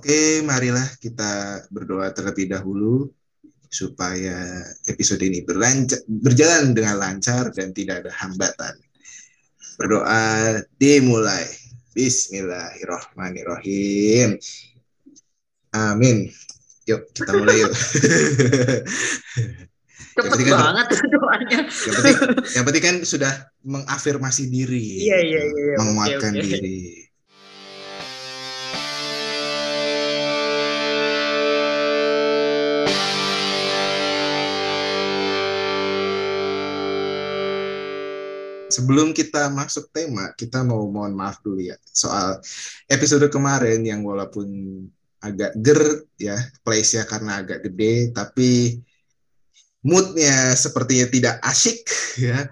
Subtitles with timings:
[0.00, 3.12] Oke, marilah kita berdoa terlebih dahulu
[3.68, 8.80] supaya episode ini berlancar, berjalan dengan lancar dan tidak ada hambatan.
[9.76, 11.44] Berdoa dimulai.
[11.92, 14.40] Bismillahirrahmanirrahim.
[15.76, 16.32] Amin.
[16.88, 17.68] Yuk, kita mulai yuk.
[20.16, 21.68] Cepet yang banget kan, doanya.
[21.68, 22.16] Yang penting,
[22.56, 25.12] yang penting kan sudah mengafirmasi diri.
[25.12, 25.76] Iya, iya, iya.
[25.76, 26.56] Menguatkan okay, okay.
[26.56, 27.04] diri.
[38.80, 42.40] Sebelum kita masuk tema, kita mau mohon maaf dulu ya soal
[42.88, 44.48] episode kemarin yang walaupun
[45.20, 48.80] agak ger ya place-nya karena agak gede, tapi
[49.84, 51.84] moodnya sepertinya tidak asyik
[52.16, 52.48] ya.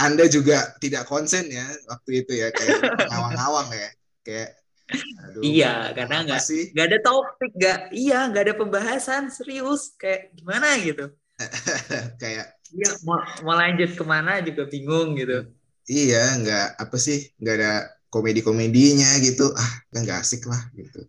[0.00, 3.90] Anda juga tidak konsen ya waktu itu ya kayak ngawang-ngawang ya
[4.24, 4.50] kayak
[4.90, 6.42] Aduh, iya, karena nggak
[6.74, 11.14] nggak ada topik, nggak iya nggak ada pembahasan serius kayak gimana gitu.
[12.22, 15.50] kayak Iya, mau, mau lanjut ke mana juga bingung gitu.
[15.90, 17.72] Iya, nggak apa sih, nggak ada
[18.10, 19.50] komedi-komedinya gitu.
[19.54, 21.02] Ah, kan nggak asik lah gitu.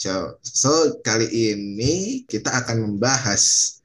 [0.00, 3.76] So, so kali ini kita akan membahas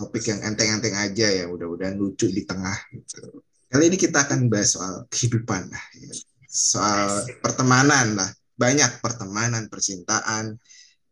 [0.00, 3.44] topik yang enteng-enteng aja ya, mudah-mudahan lucu di tengah gitu.
[3.68, 6.12] Kali ini kita akan bahas soal kehidupan lah, ya.
[6.48, 10.56] soal pertemanan lah, banyak pertemanan, percintaan,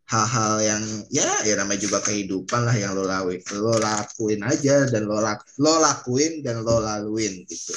[0.09, 5.05] hal-hal yang ya ya namanya juga kehidupan lah yang lo lakuin lo lakuin aja dan
[5.05, 7.77] lo lak lo lakuin dan lo laluin gitu.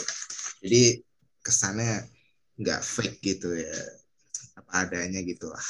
[0.63, 1.03] Jadi
[1.43, 2.07] kesannya
[2.55, 3.75] nggak fake gitu ya.
[4.55, 5.65] Apa adanya gitu lah.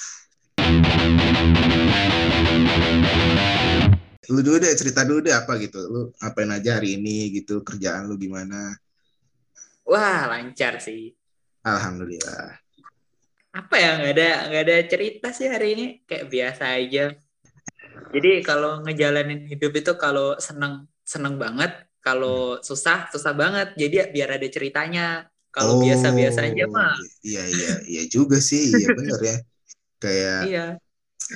[4.29, 5.81] Lu dulu deh cerita dulu deh apa gitu.
[5.89, 8.77] Lu apain aja hari ini gitu kerjaan lu gimana?
[9.81, 11.09] Wah lancar sih.
[11.65, 12.61] Alhamdulillah
[13.51, 15.85] apa ya nggak ada nggak ada cerita sih hari ini.
[16.07, 17.05] Kayak biasa aja.
[18.11, 21.71] Jadi kalau ngejalanin hidup itu kalau seneng seneng banget.
[22.01, 22.63] Kalau hmm.
[22.63, 23.75] susah susah banget.
[23.75, 25.27] Jadi biar ada ceritanya.
[25.51, 26.95] Kalau oh, biasa biasa aja mah.
[27.27, 28.71] iya iya iya juga sih.
[28.71, 29.37] Iya bener ya.
[29.99, 30.65] Kayak iya.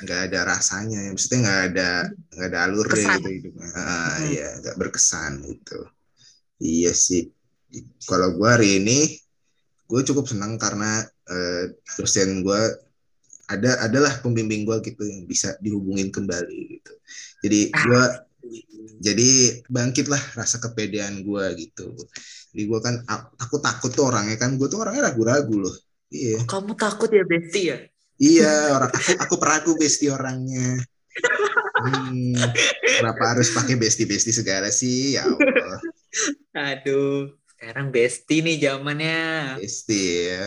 [0.08, 1.10] nggak ada rasanya ya.
[1.12, 1.90] Maksudnya nggak ada
[2.32, 3.68] nggak ada alurnya gitu hidupnya.
[3.76, 4.26] Ah, hmm.
[4.32, 5.80] iya nggak berkesan gitu.
[6.64, 7.28] Iya sih.
[8.08, 9.20] Kalau gue hari ini
[9.86, 11.64] gue cukup senang karena uh,
[11.98, 12.62] dosen gue
[13.46, 16.94] ada adalah pembimbing gue gitu yang bisa dihubungin kembali gitu.
[17.46, 18.04] Jadi gue
[19.02, 19.30] jadi
[19.70, 21.94] bangkitlah rasa kepedean gue gitu.
[22.54, 23.06] Jadi gue kan
[23.38, 25.76] takut takut tuh orangnya kan gue tuh orangnya ragu-ragu loh.
[26.10, 26.42] Iya.
[26.42, 27.78] Oh, kamu takut ya Besti ya?
[28.16, 30.82] Iya orang aku aku peragu Besti orangnya.
[31.76, 32.34] Hmm,
[32.82, 35.22] kenapa harus pakai Besti Besti segala sih?
[35.22, 35.80] Ya Allah.
[36.74, 39.24] Aduh sekarang Besti nih zamannya
[39.58, 40.46] Besti ya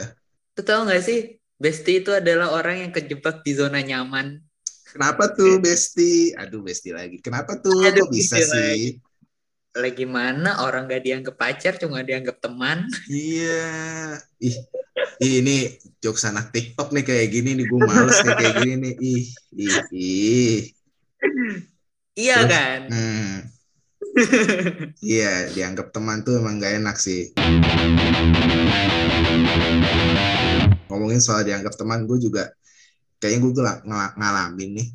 [0.58, 4.42] Tuh tau gak sih, Besti itu adalah orang yang kejebak di zona nyaman.
[4.90, 6.34] Kenapa tuh Besti?
[6.34, 7.22] Aduh Besti lagi.
[7.22, 7.78] Kenapa tuh?
[7.86, 8.98] Aduh, Kok bisa sih?
[9.70, 12.90] Lagi mana orang gak dianggap pacar, cuma dianggap teman.
[13.06, 14.18] Iya.
[14.42, 14.56] Ih,
[15.22, 17.66] ini jokes anak TikTok nih kayak gini nih.
[17.70, 18.94] Gue males nih kayak gini nih.
[18.98, 19.24] Ih,
[19.62, 20.58] ih, ih.
[22.18, 22.80] Iya Terus, kan?
[22.90, 23.34] Hmm.
[25.04, 27.32] Iya, dianggap teman tuh emang gak enak sih
[30.88, 32.50] ngomongin soal dianggap teman gue juga
[33.22, 34.88] kayaknya gue ng ngalamin nih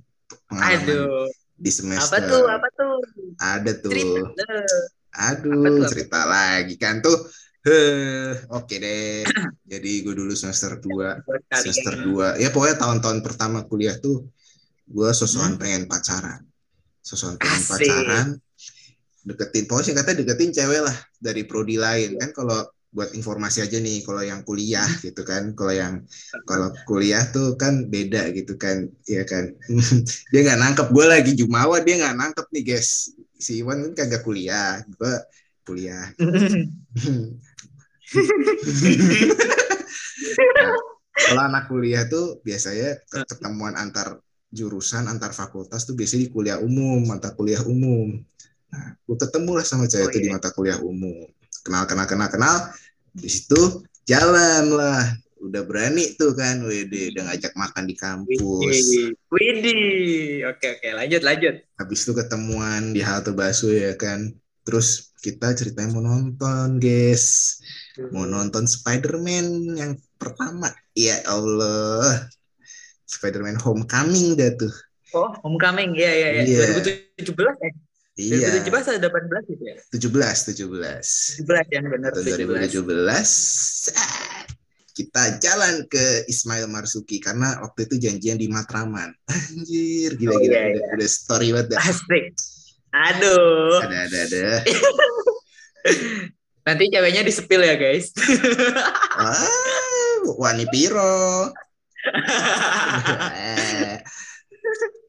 [0.49, 1.27] pengalaman Aduh.
[1.55, 2.93] di semester apa tuh apa tuh
[3.39, 4.19] ada tuh cerita.
[5.13, 7.15] aduh tuh, cerita lagi kan tuh
[7.63, 9.23] Huh, oke okay deh.
[9.63, 11.23] Jadi gue dulu semester 2,
[11.63, 12.35] semester dua.
[12.35, 14.27] Ya pokoknya tahun-tahun pertama kuliah tuh
[14.83, 15.61] gue sosokan hmm.
[15.63, 16.43] pengen pacaran.
[16.99, 17.71] Sosokan pengen Asik.
[17.71, 18.27] pacaran.
[19.23, 22.19] Deketin, pokoknya katanya deketin cewek lah dari prodi lain.
[22.19, 22.59] Kan kalau
[22.93, 26.05] buat informasi aja nih kalau yang kuliah gitu kan kalau yang
[26.45, 29.49] kalau kuliah tuh kan beda gitu kan ya kan.
[30.31, 33.09] Dia nggak nangkep gue lagi jumawa dia nggak nangkep nih guys.
[33.33, 35.13] Si Iwan kan kagak kuliah gue
[35.65, 36.05] kuliah.
[40.53, 40.75] Nah,
[41.33, 44.21] kalau anak kuliah tuh biasanya ketemuan antar
[44.53, 48.21] jurusan antar fakultas tuh biasanya di kuliah umum mata kuliah umum
[48.73, 50.23] nah gue ketemu lah sama cewek oh, iya.
[50.25, 51.29] di mata kuliah umum.
[51.61, 52.55] Kenal kenal kenal kenal.
[53.13, 55.05] Di situ jalan lah
[55.43, 58.79] udah berani tuh kan Widi udah ngajak makan di kampus.
[59.27, 59.79] Widi
[60.47, 61.55] oke oke lanjut lanjut.
[61.75, 64.31] Habis itu ketemuan di halte basu ya kan.
[64.63, 67.59] Terus kita ceritanya mau nonton guys.
[68.09, 70.71] Mau nonton Spider-Man yang pertama.
[70.95, 72.31] Ya Allah.
[73.03, 74.73] Spider-Man Homecoming dah tuh.
[75.11, 75.91] Oh Homecoming.
[75.93, 76.79] Ya ya ya yeah.
[77.19, 77.71] 2017 ya
[78.13, 78.61] Iya.
[78.61, 79.73] 2017 atau 18 gitu ya?
[79.89, 81.49] 17, 17.
[81.49, 82.13] 17 yang benar.
[82.13, 82.77] 2017.
[82.77, 83.89] 2017.
[84.93, 89.09] kita jalan ke Ismail Marzuki karena waktu itu janjian di Matraman.
[89.25, 91.73] Anjir, gila-gila Oh, iya, udah, udah story banget.
[91.73, 91.81] dah.
[91.81, 92.29] Asik.
[92.93, 93.81] Aduh.
[93.89, 94.45] Ada ada ada.
[96.69, 98.13] Nanti ceweknya disepil ya guys.
[99.17, 99.49] Wah,
[100.37, 101.49] Wani Piro.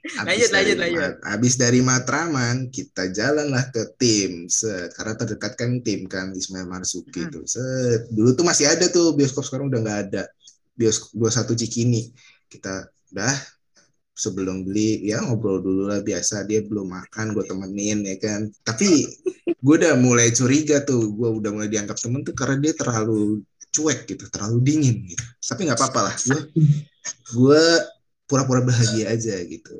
[0.04, 1.12] Lanjut, lanjut, lanjut.
[1.24, 4.52] Habis dari Matraman, kita jalanlah ke tim.
[4.52, 4.92] Set.
[4.92, 7.32] Karena terdekat kan tim kan Ismail Marzuki Hmm.
[7.40, 7.44] tuh.
[7.48, 8.12] Set.
[8.12, 10.28] Dulu tuh masih ada tuh bioskop sekarang udah nggak ada.
[10.76, 12.12] Bioskop 21 Cikini.
[12.52, 12.84] Kita
[13.16, 13.32] udah
[14.14, 19.10] sebelum beli ya ngobrol dulu lah biasa dia belum makan gue temenin ya kan tapi
[19.42, 23.42] gue udah mulai curiga tuh gue udah mulai dianggap temen tuh karena dia terlalu
[23.74, 26.40] cuek gitu terlalu dingin gitu tapi nggak apa-apa lah gue
[27.34, 27.64] gue
[28.24, 29.76] pura-pura bahagia aja gitu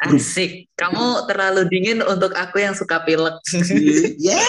[0.00, 0.72] Asik.
[0.72, 3.36] Kamu terlalu dingin untuk aku yang suka pilek.
[4.24, 4.40] ya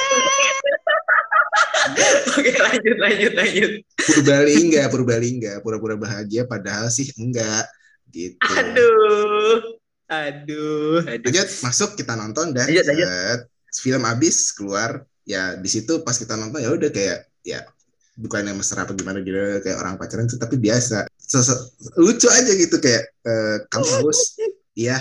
[2.40, 3.72] Oke lanjut lanjut lanjut.
[4.00, 7.68] purbalingga purbalingga pura-pura bahagia padahal sih enggak
[8.07, 9.60] gitu Aduh.
[10.07, 11.04] Aduh.
[11.04, 11.28] Aduh.
[11.28, 13.40] lanjut masuk kita nonton dah Lanjut, lanjut.
[13.74, 17.68] Film habis keluar ya di situ pas kita nonton ya udah kayak ya
[18.16, 22.77] bukannya mesra apa gimana gitu kayak orang pacaran sih tapi biasa Sese- lucu aja gitu
[22.77, 24.35] kayak eh, kamu haus?
[24.75, 24.97] Iya.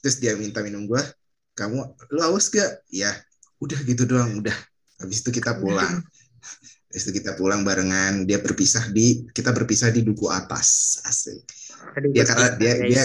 [0.00, 1.02] Terus dia minta minum gua
[1.54, 1.78] kamu
[2.12, 2.82] lu haus gak?
[2.90, 3.12] Iya.
[3.60, 4.56] Udah gitu doang udah.
[5.00, 6.00] Habis itu kita pulang.
[6.88, 8.24] Habis itu kita pulang barengan.
[8.24, 11.00] Dia berpisah di kita berpisah di duku atas.
[11.04, 11.44] Asik.
[12.12, 13.02] Dia karena dia dia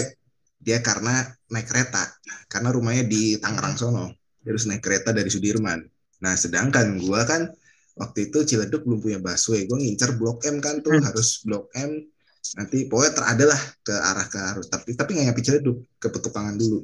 [0.62, 2.08] dia karena naik kereta.
[2.48, 4.06] Karena rumahnya di Tangerang sono.
[4.42, 5.84] Dia harus naik kereta dari Sudirman.
[6.22, 7.52] Nah sedangkan gua kan
[7.92, 9.68] waktu itu Ciledug belum punya busway.
[9.68, 11.04] Gue ngincer blok M kan tuh Hmm.
[11.04, 12.08] harus blok M
[12.52, 16.54] nanti pokoknya terada lah ke arah ke arus tapi tapi nggak nyampe Ciledug ke petukangan
[16.54, 16.82] dulu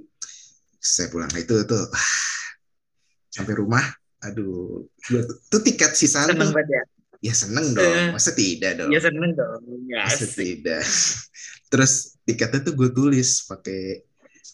[0.79, 2.11] saya pulang Nah, itu tuh ah,
[3.29, 3.83] sampai rumah
[4.19, 6.83] aduh tuh, tuh tiket sisaan seneng tuh banget ya.
[7.21, 8.11] ya seneng dong Eh.
[8.11, 9.63] masa tidak dong Ya seneng dong.
[9.85, 10.35] Ya, Masa asik.
[10.39, 10.83] tidak.
[11.69, 14.03] Terus tiketnya tuh gue tulis pakai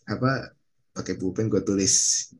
[0.06, 0.50] apa?
[0.90, 1.94] Pakai pulpen gue tulis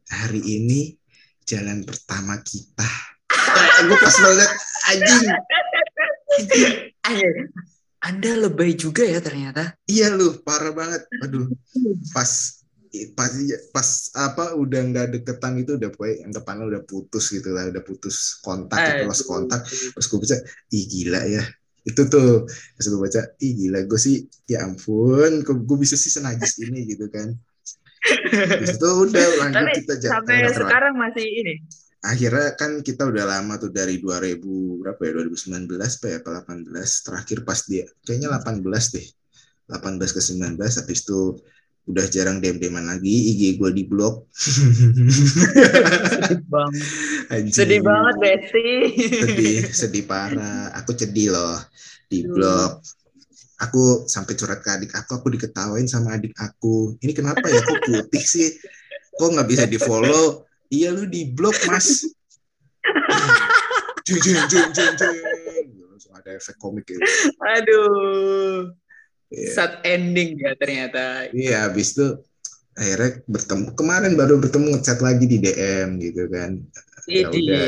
[0.06, 0.96] hari ini
[1.44, 2.88] jalan pertama kita.
[3.86, 4.50] gue pas banget
[4.88, 5.24] anjing.
[8.04, 9.72] Anda lebay juga ya ternyata.
[9.88, 11.08] Iya lu parah banget.
[11.24, 11.48] Aduh
[12.14, 12.30] pas
[13.18, 13.32] pas
[13.74, 17.82] pas apa udah nggak deketan itu udah pokoknya yang depannya udah putus gitu lah udah
[17.82, 19.30] putus kontak gitu lost Aduh.
[19.34, 20.36] kontak terus gue baca
[20.70, 21.42] ih gila ya
[21.82, 26.06] itu tuh terus gue baca ih gila gue sih ya ampun kok gue bisa sih
[26.06, 27.34] senajis ini gitu kan
[28.62, 30.56] terus itu udah lanjut Tapi kita ja- Sampai terus.
[30.62, 31.54] sekarang masih ini.
[32.04, 34.44] Akhirnya kan kita udah lama tuh dari 2000
[34.84, 38.60] berapa ya 2019 apa ya apa 18 terakhir pas dia kayaknya 18
[38.94, 39.06] deh.
[39.64, 41.40] 18 ke 19 habis itu
[41.84, 44.28] udah jarang dem-deman lagi IG gue di blok
[46.12, 46.84] Sedih banget.
[47.28, 47.52] Anjing.
[47.52, 48.68] Sedih banget Betty.
[49.24, 50.72] sedih sedih parah.
[50.80, 51.56] Aku sedih loh
[52.08, 52.84] di blog
[53.60, 56.96] aku sampai curhat ke adik aku aku diketawain sama adik aku.
[57.00, 58.48] Ini kenapa ya kok putih sih?
[59.16, 62.02] Kok nggak bisa di follow iya lu di blog mas
[64.04, 65.16] jeng jeng jeng jeng jeng
[65.88, 67.00] langsung ada efek komik gitu
[67.40, 68.74] Aduh.
[69.30, 69.50] Iya.
[69.50, 71.26] Sad ending ya ternyata.
[71.32, 72.06] iya habis itu
[72.74, 76.58] akhirnya bertemu kemarin baru bertemu ngechat lagi di DM gitu kan
[77.06, 77.42] Ya Idi.
[77.46, 77.66] udah.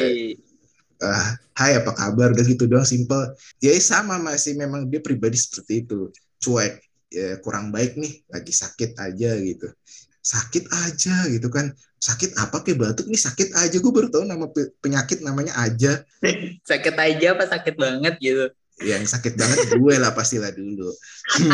[0.97, 1.27] ah
[1.57, 6.09] hai apa kabar udah gitu doang simple ya sama masih memang dia pribadi seperti itu
[6.41, 9.69] cuek ya kurang baik nih lagi sakit aja gitu
[10.27, 14.47] sakit aja gitu kan sakit apa kayak batuk nih sakit aja gue baru tahu nama
[14.47, 16.03] pe- penyakit namanya aja
[16.71, 18.51] Sakit aja apa sakit banget gitu.
[18.79, 20.91] yang sakit banget gue lah pastilah dulu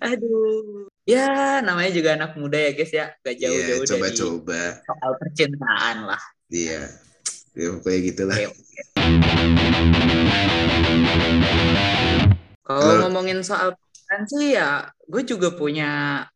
[0.00, 0.86] Aduh.
[1.02, 3.10] Ya, namanya juga anak muda ya guys ya.
[3.18, 6.22] Gak Iya jauh-jauh dari coba-coba soal percintaan lah.
[6.48, 6.82] iya
[7.52, 8.54] ya, pokoknya gitulah Oke.
[12.60, 13.74] Kalau Kalau- ngomongin soal
[14.10, 16.26] percintaan sih ya, gue juga punya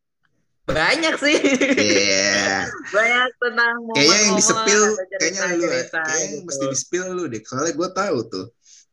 [0.65, 1.37] banyak sih.
[1.75, 2.65] Iya
[2.95, 4.81] banyak tentang kayaknya yang disepil
[5.19, 5.83] kayaknya lu ya.
[5.91, 6.45] kayaknya gitu.
[6.47, 8.45] mesti disepil lu deh soalnya gue tahu tuh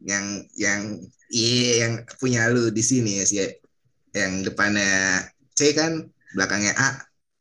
[0.02, 0.24] yang
[0.58, 0.80] yang
[1.32, 3.38] iya yang punya lu di sini ya sih
[4.12, 5.24] yang depannya
[5.56, 6.04] C kan
[6.36, 6.90] belakangnya A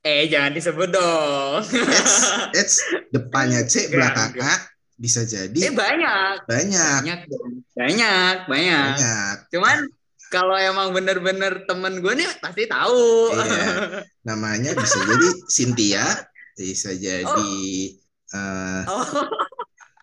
[0.02, 1.62] Eh, jangan disebut dong.
[1.62, 2.18] it's,
[2.58, 2.76] it's
[3.14, 4.34] depannya C belakang.
[4.42, 4.58] A
[4.98, 6.50] bisa jadi eh, banyak.
[6.50, 7.00] banyak.
[7.06, 7.30] Banyak,
[7.78, 8.38] banyak.
[8.50, 9.78] banyak Cuman
[10.32, 13.36] kalau emang bener-bener temen gue nih pasti tahu.
[13.36, 13.68] Iya.
[14.24, 16.06] namanya bisa jadi Cynthia
[16.56, 17.54] bisa jadi
[18.32, 19.28] eh, oh,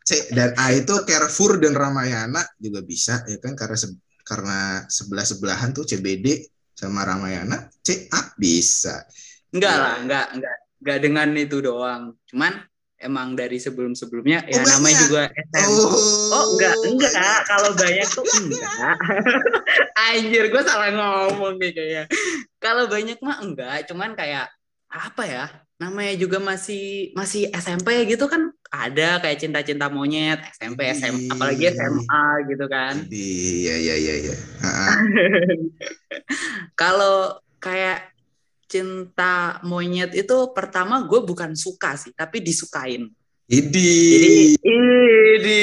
[0.04, 5.24] C dan A itu Carrefour dan Ramayana juga bisa ya kan karena se- karena sebelah
[5.24, 6.44] sebelahan tuh CBD
[6.76, 9.04] sama Ramayana C A bisa
[9.48, 9.80] enggak Iya.
[9.80, 12.02] lah, enggak, enggak, enggak dengan itu doang.
[12.28, 12.52] Cuman
[12.98, 15.02] emang dari sebelum-sebelumnya ya Oh, namanya banyak.
[15.06, 15.68] juga SM.
[15.70, 15.96] Oh,
[16.28, 17.38] Oh enggak, enggak.
[17.44, 18.96] Kalau banyak tuh enggak.
[20.06, 22.04] Anjir, gue salah ngomong nih kayaknya.
[22.58, 24.50] Kalau banyak mah enggak, cuman kayak
[24.88, 25.44] apa ya?
[25.78, 32.22] Namanya juga masih masih SMP gitu kan ada kayak cinta-cinta monyet, SMP, SMA, apalagi SMA
[32.50, 32.94] gitu kan.
[33.06, 34.34] Iya iya iya iya.
[36.74, 38.10] Kalau kayak
[38.68, 43.08] cinta monyet itu pertama gue bukan suka sih, tapi disukain.
[43.48, 43.96] Idi.
[44.12, 45.62] Jadi, ini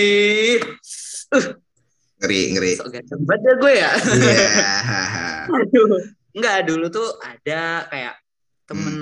[2.26, 2.72] ngeri ngeri.
[2.90, 3.92] ganteng banget ya gue ya.
[5.56, 6.02] Aduh.
[6.36, 8.16] Enggak, dulu tuh ada kayak
[8.66, 8.98] temen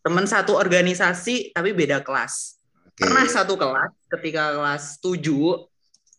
[0.00, 2.56] temen satu organisasi tapi beda kelas.
[2.88, 3.04] Oke.
[3.04, 5.74] Pernah satu kelas ketika kelas 7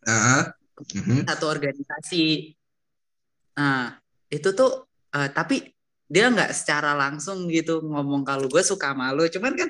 [0.06, 0.54] Ah,
[0.94, 1.26] mhm.
[1.26, 2.54] satu organisasi.
[3.58, 3.98] Nah,
[4.30, 4.86] itu tuh
[5.18, 5.75] eh, tapi
[6.06, 9.26] dia nggak secara langsung gitu ngomong kalau gue suka malu.
[9.26, 9.70] Cuman kan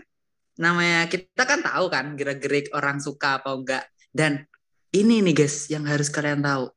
[0.56, 3.84] namanya kita kan tahu kan gerak-gerik orang suka apa enggak.
[4.12, 4.44] Dan
[4.92, 6.72] ini nih guys yang harus kalian tahu.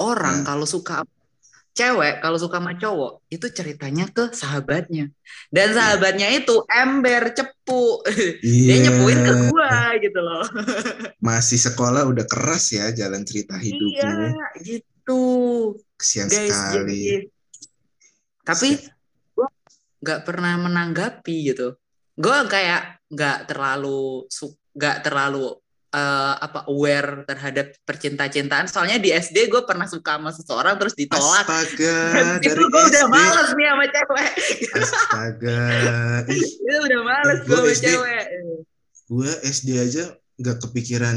[0.00, 0.46] Orang Hmm.
[0.46, 1.04] kalau suka
[1.70, 5.06] cewek kalau suka sama cowok itu ceritanya ke sahabatnya.
[5.52, 8.02] Dan sahabatnya itu ember cepu.
[8.42, 8.90] Dia Iya.
[8.90, 10.42] nyepuin ke gua gitu loh.
[11.26, 14.34] Masih sekolah udah keras ya jalan cerita hidupnya.
[14.34, 15.22] Iya, gitu.
[15.94, 16.74] Kesian guys sekali.
[16.74, 17.02] jadi
[18.40, 18.99] tapi gue
[20.00, 21.76] nggak pernah menanggapi gitu.
[22.16, 25.56] Gue kayak nggak terlalu su- nggak terlalu
[25.90, 28.64] eh, apa aware terhadap percinta-cintaan.
[28.64, 31.42] Soalnya di SD gue pernah suka sama seseorang terus ditolak.
[31.44, 31.96] Astaga,
[32.46, 34.30] itu gue udah males nih sama cewek.
[34.76, 35.60] Astaga.
[36.30, 37.84] Itu udah males Eh, gue gua sama SD.
[37.86, 38.24] cewek.
[39.10, 40.04] gue SD aja
[40.38, 41.16] nggak kepikiran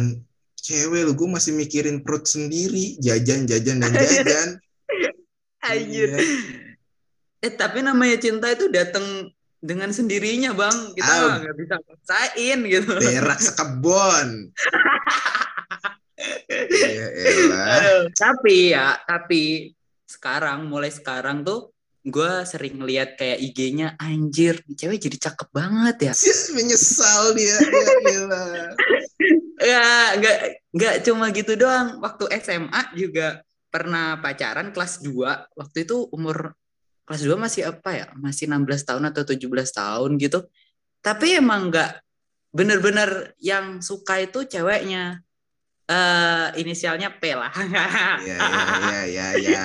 [0.57, 2.97] cewek lu gue masih mikirin perut sendiri.
[2.97, 4.49] Jajan jajan dan jajan.
[5.61, 6.09] Anjir.
[6.09, 6.72] Iya.
[7.43, 11.23] Eh tapi namanya cinta itu datang dengan sendirinya bang kita Au.
[11.27, 14.27] mah nggak bisa paksain gitu berak sekebon
[16.71, 17.07] ya
[18.15, 19.75] tapi ya, tapi
[20.07, 21.73] sekarang mulai sekarang tuh
[22.03, 26.13] gue sering lihat kayak IG-nya anjir, cewek jadi cakep banget ya.
[26.51, 28.21] Menyesal dia ya
[29.71, 29.87] Ya,
[30.19, 30.37] nggak
[30.75, 32.03] nggak cuma gitu doang.
[32.03, 33.39] Waktu SMA juga
[33.71, 35.55] pernah pacaran kelas 2.
[35.55, 36.51] Waktu itu umur
[37.03, 38.07] kelas 2 masih apa ya?
[38.15, 40.39] Masih 16 tahun atau 17 tahun gitu.
[41.03, 41.91] Tapi emang nggak
[42.53, 45.19] bener-bener yang suka itu ceweknya.
[45.83, 47.51] eh inisialnya P lah.
[48.23, 49.61] ya ya ya ya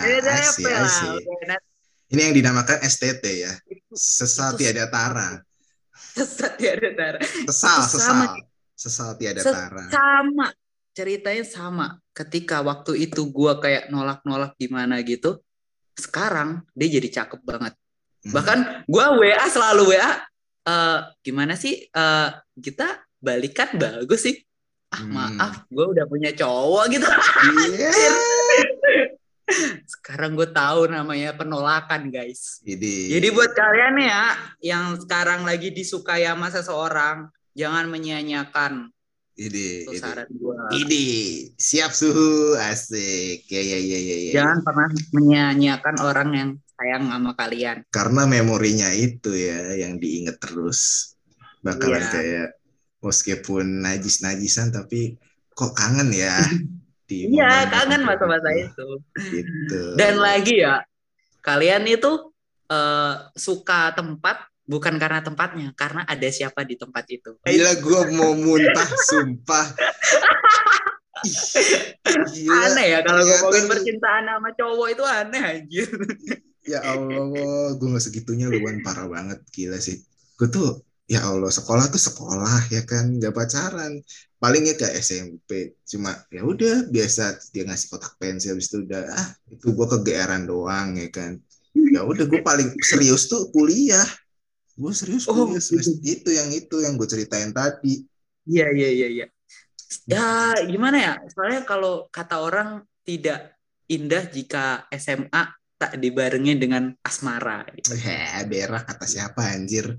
[2.09, 3.53] ini yang dinamakan STT ya
[3.93, 5.45] sesal tiada tara
[5.93, 7.21] sesat ya ada Tara.
[7.23, 8.19] sesal sesal
[8.75, 10.51] sesal tiada tara sama
[10.97, 15.39] ceritanya sama ketika waktu itu gua kayak nolak-nolak gimana gitu
[15.99, 17.75] sekarang dia jadi cakep banget
[18.19, 18.35] Hmm.
[18.35, 18.59] bahkan
[18.91, 20.11] gua WA selalu WA
[20.67, 22.29] eh gimana sih eh
[22.59, 24.35] kita balikan bagus sih
[24.91, 25.15] ah Hmm.
[25.15, 27.91] maaf gua udah punya cowok gitu Iya.
[29.89, 34.25] sekarang gue tahu namanya penolakan guys Jadi, jadi buat kalian nih ya
[34.75, 38.93] yang sekarang lagi disukai sama seseorang jangan menyia-nyiakan
[39.39, 41.05] ini, itu ini, saran gua ini,
[41.55, 44.17] siap suhu, asik, ya ya ya ya.
[44.19, 44.33] ya.
[44.43, 47.77] jangan pernah menyia-nyiakan orang yang sayang sama kalian.
[47.95, 51.15] Karena memorinya itu ya yang diinget terus,
[51.63, 52.11] bakalan Iya.
[52.11, 52.49] kayak
[52.99, 55.15] meskipun najis-najisan tapi
[55.55, 56.35] kok kangen ya.
[57.09, 58.09] di Iya, kangen itu.
[58.11, 58.89] masa-masa itu.
[59.17, 59.83] Gitu.
[59.97, 60.83] Dan lagi ya,
[61.41, 62.35] kalian itu
[62.69, 67.41] eh, suka tempat bukan karena tempatnya, karena ada siapa di tempat itu.
[67.41, 69.67] Gila gue mau muntah, sumpah.
[72.37, 72.53] Gila.
[72.69, 75.89] Aneh ya kalau ternyata ngomongin percintaan sama cowok itu aneh anjir.
[76.69, 78.85] Ya Allah, gue gak segitunya lu Wan.
[78.85, 80.05] parah banget, gila sih.
[80.37, 84.05] Gue tuh, ya Allah, sekolah tuh sekolah ya kan, gak pacaran.
[84.37, 89.03] Paling ya ke SMP, cuma ya udah biasa dia ngasih kotak pensil, habis itu udah
[89.11, 91.41] ah itu gue kegeeran doang ya kan.
[91.75, 94.07] Ya udah gue paling serius tuh kuliah.
[94.79, 98.07] Gue serius Oh, kuliah, semester- itu yang itu yang gue ceritain tadi.
[98.47, 99.27] Iya iya iya iya.
[100.07, 100.25] Ya
[100.63, 101.13] gimana ya?
[101.29, 102.69] Soalnya kalau kata orang
[103.03, 105.43] tidak indah jika SMA
[105.75, 107.63] tak dibarengi dengan asmara.
[107.71, 107.95] Gitu.
[107.95, 109.95] Heh, berak kata siapa anjir.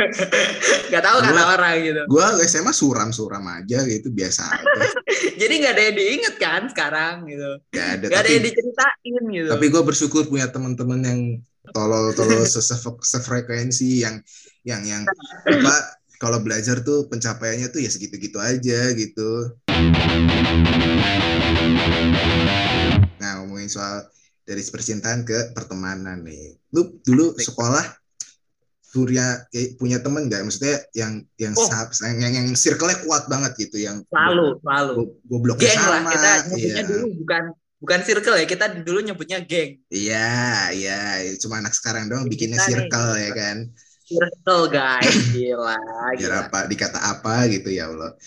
[0.92, 2.02] Gak tahu kata Gua- orang gitu.
[2.08, 4.70] Gue SMA suram-suram aja gitu biasa aja.
[5.40, 7.50] Jadi nggak ada yang diinget kan sekarang gitu.
[7.70, 8.04] Gak ada.
[8.08, 9.48] Gak ada tapi yang diceritain gitu.
[9.48, 11.20] tapi gue bersyukur punya teman-teman yang
[11.70, 12.42] tolol-tolol
[13.12, 14.18] sefrekuensi yang
[14.62, 15.02] yang yang
[15.44, 15.74] apa
[16.18, 19.54] kalau belajar tuh pencapaiannya tuh ya segitu-gitu aja gitu.
[23.18, 24.06] Nah ngomongin soal
[24.42, 26.58] dari percintaan ke pertemanan nih.
[26.70, 27.82] Lu dulu sekolah
[28.92, 31.64] punya kayak punya temen nggak maksudnya yang yang Oh.
[31.64, 34.92] sahab- yang, yang yang circle-nya kuat banget gitu yang Selalu, selalu.
[34.92, 36.28] go- gobloknya Geng lah sama kita
[36.60, 36.82] iya.
[36.84, 37.42] dulu bukan
[37.82, 39.82] bukan circle ya, kita dulu nyebutnya geng.
[39.90, 40.98] iya iya
[41.36, 42.72] cuma anak sekarang doang bikinnya Kita nih.
[42.86, 43.58] circle ya kan
[44.02, 45.78] Circle guys, gila,
[46.14, 46.38] biar gila.
[46.46, 48.12] apa dikata apa gitu ya Allah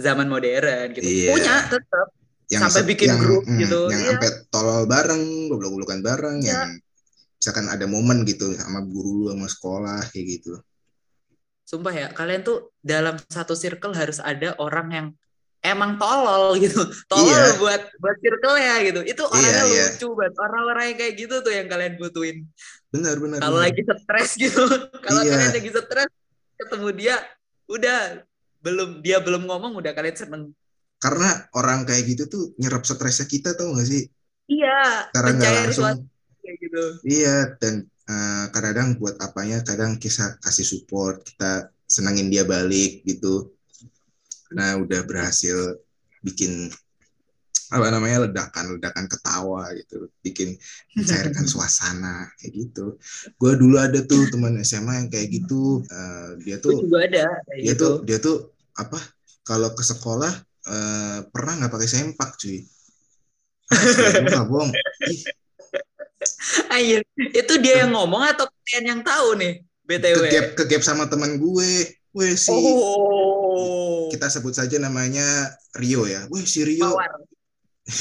[0.00, 1.04] Zaman modern gitu.
[1.04, 1.30] Iya.
[1.36, 2.06] Punya tetap.
[2.50, 4.10] yang Sampai bikin yang, grup mm, gitu, yang iya.
[4.10, 6.50] sampai tolol bareng goblok-goblokan bareng Iya.
[6.50, 6.82] yang
[7.38, 10.58] misalkan ada momen gitu sama guru lu sama sekolah kayak gitu
[11.62, 15.06] Sumpah ya, kalian tuh dalam satu circle harus ada orang yang
[15.60, 16.80] emang tolol gitu.
[17.06, 17.56] Tolol Iya.
[17.60, 19.00] buat buat circle ya gitu.
[19.04, 19.86] Itu orangnya iya.
[19.92, 20.34] lucu banget.
[20.36, 22.38] Orang-orang yang kayak gitu tuh yang kalian butuhin.
[22.90, 24.66] benar benar Kalau lagi stres gitu.
[25.06, 25.30] Kalau Iya.
[25.30, 26.10] kalian lagi stres
[26.58, 27.16] ketemu dia
[27.66, 27.98] udah
[28.60, 30.44] belum dia belum ngomong udah kalian seneng.
[31.00, 34.04] karena orang kayak gitu tuh nyerap stresnya kita tau gak sih
[34.44, 36.04] Iya, cara nggak langsung
[36.44, 36.82] kayak gitu.
[37.08, 43.54] Iya, dan eh, kadang-kadang buat apanya, kadang kita kasih support, kita senangin dia balik gitu.
[44.50, 45.78] Nah, udah berhasil
[46.20, 46.68] bikin
[47.70, 50.58] apa namanya ledakan-ledakan ketawa gitu, bikin
[50.98, 52.98] mencairkan suasana kayak gitu.
[53.38, 57.24] Gue dulu ada tuh teman SMA yang kayak gitu, Eh, dia Gue tuh juga ada
[57.46, 57.82] kayak dia gitu.
[57.86, 58.36] tuh dia tuh
[58.74, 58.98] apa?
[59.46, 60.32] Kalau ke sekolah
[60.66, 62.58] eh, pernah nggak pakai sempak cuy?
[63.70, 64.70] Gue nggak bohong.
[66.74, 69.62] Anjir, itu dia yang ngomong atau kalian yang tahu nih?
[69.86, 70.16] BTW.
[70.26, 71.70] kegap kegap sama teman gue.
[72.10, 73.39] Weh si Oh.
[74.10, 75.24] Kita sebut saja namanya
[75.78, 76.26] Rio ya.
[76.28, 77.10] Wih si Rio Mawar.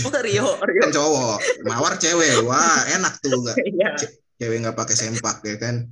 [0.06, 0.80] Oh, Rio, Rio.
[0.86, 2.44] kan cowok, mawar cewek.
[2.46, 3.92] Wah enak tuh nggak Iya.
[4.38, 5.88] cewek nggak pakai sempak ya kan.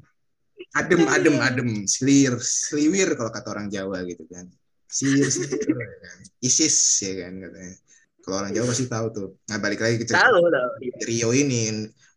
[0.75, 4.45] Adem adem adem, selir seliwir kalau kata orang Jawa gitu kan.
[4.85, 6.17] Selir selir ya kan.
[6.43, 7.75] Isis ya kan katanya.
[8.21, 9.29] Kalau orang Jawa pasti tahu tuh.
[9.47, 10.69] Nah balik lagi ke cerita Tahu, tahu.
[10.83, 10.95] Iya.
[11.07, 11.63] Rio ini.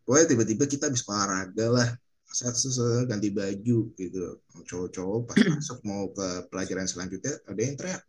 [0.05, 1.89] Pokoknya tiba-tiba kita habis olahraga lah.
[3.11, 4.19] Ganti baju gitu.
[4.67, 8.03] Cowok-cowok pas masuk mau ke pelajaran selanjutnya ada yang teriak.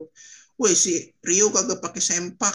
[0.62, 2.54] Woi si Rio kagak pakai sempak.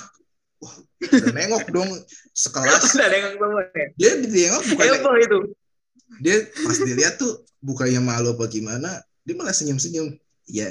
[0.63, 0.73] Wah,
[1.05, 1.91] udah nengok dong
[2.33, 2.81] sekelas.
[2.97, 3.87] Udah nengok ya.
[3.99, 5.39] Dia ditengok bukannya Heboh itu.
[6.23, 10.15] dia pas dilihat tuh bukannya malu apa gimana, dia malah senyum-senyum.
[10.47, 10.71] Ya,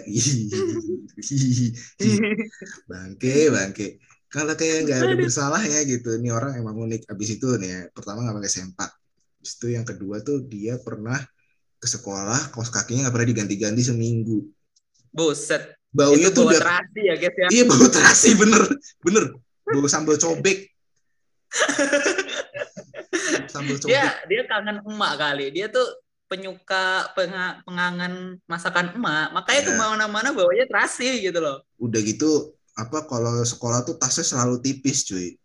[2.87, 3.99] bangke, bangke.
[4.31, 7.11] Kalau kayak nggak ada bersalahnya gitu, ini orang emang unik.
[7.11, 8.95] Abis itu nih, ya, pertama nggak pakai sempak.
[9.45, 11.21] Itu yang kedua tuh dia pernah
[11.77, 14.49] ke sekolah, kaos kakinya nggak pernah diganti-ganti seminggu.
[15.13, 15.77] Buset.
[15.93, 17.47] Baunya itu tuh udah, terasi ya, guys ya.
[17.53, 18.67] iya bau terasi bener,
[18.99, 19.23] bener.
[19.63, 20.67] Bau sambal cobek.
[23.53, 23.93] sambal cobek.
[23.93, 25.45] Dia dia kangen emak kali.
[25.55, 25.87] Dia tuh
[26.27, 29.31] penyuka penga- pengangen masakan emak.
[29.31, 29.67] Makanya Iya.
[29.69, 31.63] ke mana-mana bawanya terasi gitu loh.
[31.79, 35.37] Udah gitu, apa kalau sekolah tuh tasnya selalu tipis cuy.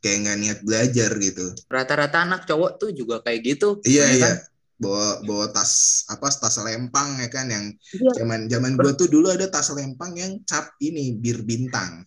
[0.00, 1.46] Kayak nggak niat belajar gitu.
[1.68, 3.68] Rata-rata anak cowok tuh juga kayak gitu.
[3.84, 4.24] Iya Ya iya.
[4.24, 4.36] kan?
[4.80, 8.24] Bawa bawa tas apa tas lempang ya kan yang Iya.
[8.24, 12.00] zaman zaman gua tuh dulu ada tas lempang yang cap ini bir bintang.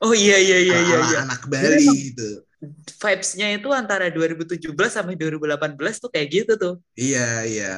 [0.00, 0.98] Oh iya iya iya iya.
[1.08, 1.18] iya.
[1.24, 2.44] anak Bali gitu.
[3.00, 4.60] Vibes-nya itu antara 2017
[4.92, 6.74] sampai 2018 tuh kayak gitu tuh.
[6.92, 7.72] Iya iya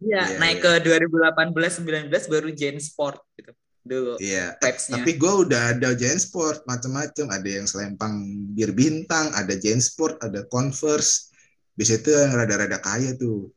[0.00, 0.80] Iya, Iya, naik iya.
[0.80, 3.52] ke 2018 19 baru Gen Sport gitu.
[3.80, 4.54] Dulu iya.
[4.60, 5.00] vibes-nya.
[5.00, 7.26] Tapi gua udah ada Gen Sport macam-macam.
[7.32, 8.12] Ada yang selempang
[8.52, 11.32] bir bintang, ada Gen Sport, ada Converse.
[11.74, 13.48] Biasanya tuh yang rada-rada kaya tuh,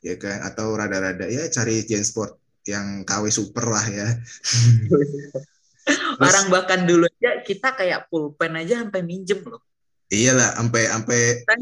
[0.00, 0.46] ya kan?
[0.46, 4.08] Atau rada-rada ya cari Gen Sport yang KW super lah ya.
[6.22, 9.58] Orang bahkan dulu aja kita kayak pulpen aja sampai minjem loh.
[10.12, 11.58] Iyalah, sampai sampai Kan,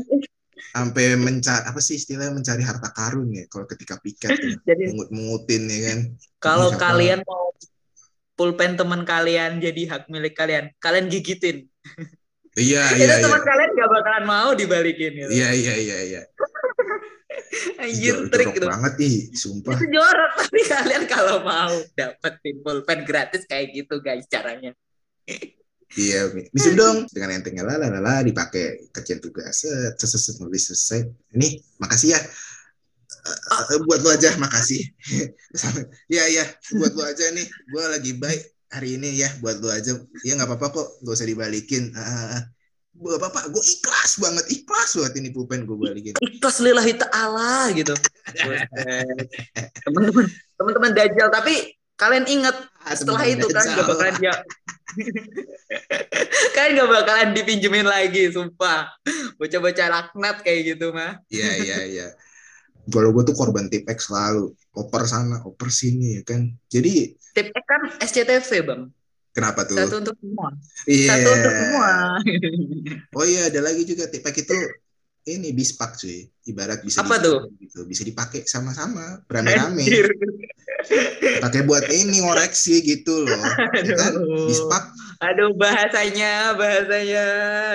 [0.71, 5.63] sampai mencari apa sih istilahnya mencari harta karun ya kalau ketika piket tuh Jadi mengut-mengutin
[5.67, 5.99] ya kan.
[6.39, 7.51] kalau kalian mau
[8.41, 11.69] pulpen teman kalian jadi hak milik kalian, kalian gigitin.
[12.57, 13.25] Iya Itu iya iya.
[13.29, 15.29] teman kalian gak bakalan mau dibalikin gitu.
[15.29, 16.23] Iya iya iya iya.
[17.85, 18.67] Anjir Jorok- trik jorok gitu.
[18.73, 19.77] banget ih, sumpah.
[19.77, 24.73] Itu jorok tapi kalian kalau mau dapetin pulpen gratis kayak gitu guys caranya.
[25.91, 30.37] Iya, bisa dong dengan entengnya lah lah lah, dipakai kerjaan tugas set set set, set,
[30.41, 31.03] nulis selesai.
[31.37, 32.21] Ini makasih ya.
[33.21, 34.83] Eh, buat lo aja makasih.
[36.09, 36.45] Iya iya,
[36.77, 37.47] buat lo aja nih.
[37.47, 39.97] Gue lagi baik hari ini ya buat lo aja.
[40.25, 41.93] Ya nggak apa-apa kok, gak usah dibalikin.
[41.95, 42.49] Ah,
[42.95, 46.15] gue apa-apa, gue ikhlas banget, ikhlas banget ini pulpen gue balikin.
[46.19, 47.95] Ikhlas lillahi ta'ala gitu.
[49.85, 50.25] Teman-teman
[50.61, 54.35] teman-teman dajjal tapi kalian ingat Ah, setelah teman-teman itu kan gak bakalan dia
[56.57, 58.89] kalian gak bakalan dipinjemin lagi sumpah
[59.37, 62.07] bocah-bocah laknat kayak gitu mah Iya iya iya.
[62.87, 66.49] Kalau gue tuh korban tipek selalu oper sana oper sini ya kan.
[66.67, 68.83] Jadi tip X kan SCTV bang
[69.31, 69.79] kenapa tuh?
[69.79, 70.49] satu untuk semua
[70.85, 71.09] Iya.
[71.15, 71.91] satu untuk semua
[73.19, 74.57] Oh iya ada lagi juga tipek itu
[75.23, 77.39] ini bispak cuy ibarat bisa Apa dipakai tuh?
[77.61, 80.09] gitu bisa dipakai sama-sama rame-rame Anjir.
[81.39, 83.45] pakai buat ini ngoreksi gitu loh
[83.79, 84.49] ya kan Aduh.
[84.49, 84.85] bispak
[85.21, 87.25] Aduh bahasanya, bahasanya,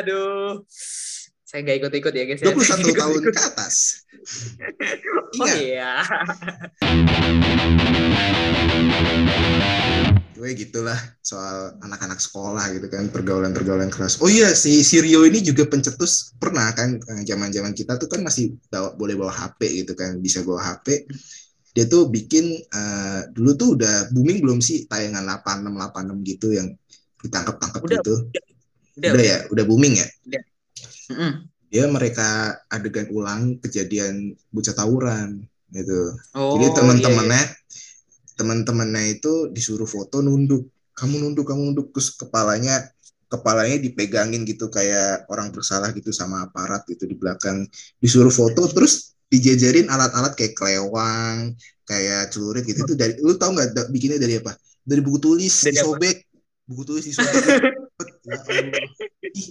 [0.01, 0.65] aduh.
[1.55, 2.41] Saya nggak ikut-ikut ya guys.
[2.43, 2.51] ya.
[2.51, 3.31] 21 tahun Ikut-ikut.
[3.31, 3.75] ke atas
[5.39, 5.93] Oh Ingat, iya.
[10.35, 14.19] gue gitulah soal anak-anak sekolah gitu kan pergaulan-pergaulan keras.
[14.19, 18.51] Oh iya si Sirio ini juga pencetus pernah kan eh, zaman-zaman kita tuh kan masih
[18.67, 21.07] bawa, boleh bawa HP gitu kan bisa bawa HP.
[21.71, 26.67] Dia tuh bikin eh, dulu tuh udah booming belum sih tayangan 86 86 gitu yang
[27.23, 28.13] ditangkap-tangkap Udah, gitu.
[28.99, 30.07] Udah, Udah ya, udah booming ya.
[31.09, 31.49] Mm-mm.
[31.73, 36.13] Dia mereka adegan ulang kejadian bocah tawuran gitu.
[36.33, 37.41] Oh, Jadi iya, teman-temannya
[38.35, 40.67] teman-temannya itu disuruh foto nunduk.
[40.95, 42.87] Kamu nunduk, kamu nunduk terus kepalanya
[43.27, 47.67] kepalanya dipegangin gitu kayak orang bersalah gitu sama aparat gitu di belakang.
[47.99, 51.57] Disuruh foto terus dijajarin alat-alat kayak kelewang,
[51.89, 52.85] kayak celurit gitu.
[52.87, 54.55] Itu dari lu tahu nggak da- bikinnya dari apa?
[54.85, 55.97] Dari buku tulis Dari apa?
[55.97, 56.17] disobek.
[56.69, 57.43] Buku tulis disobek.
[58.25, 58.35] Ya.
[59.35, 59.47] Ih,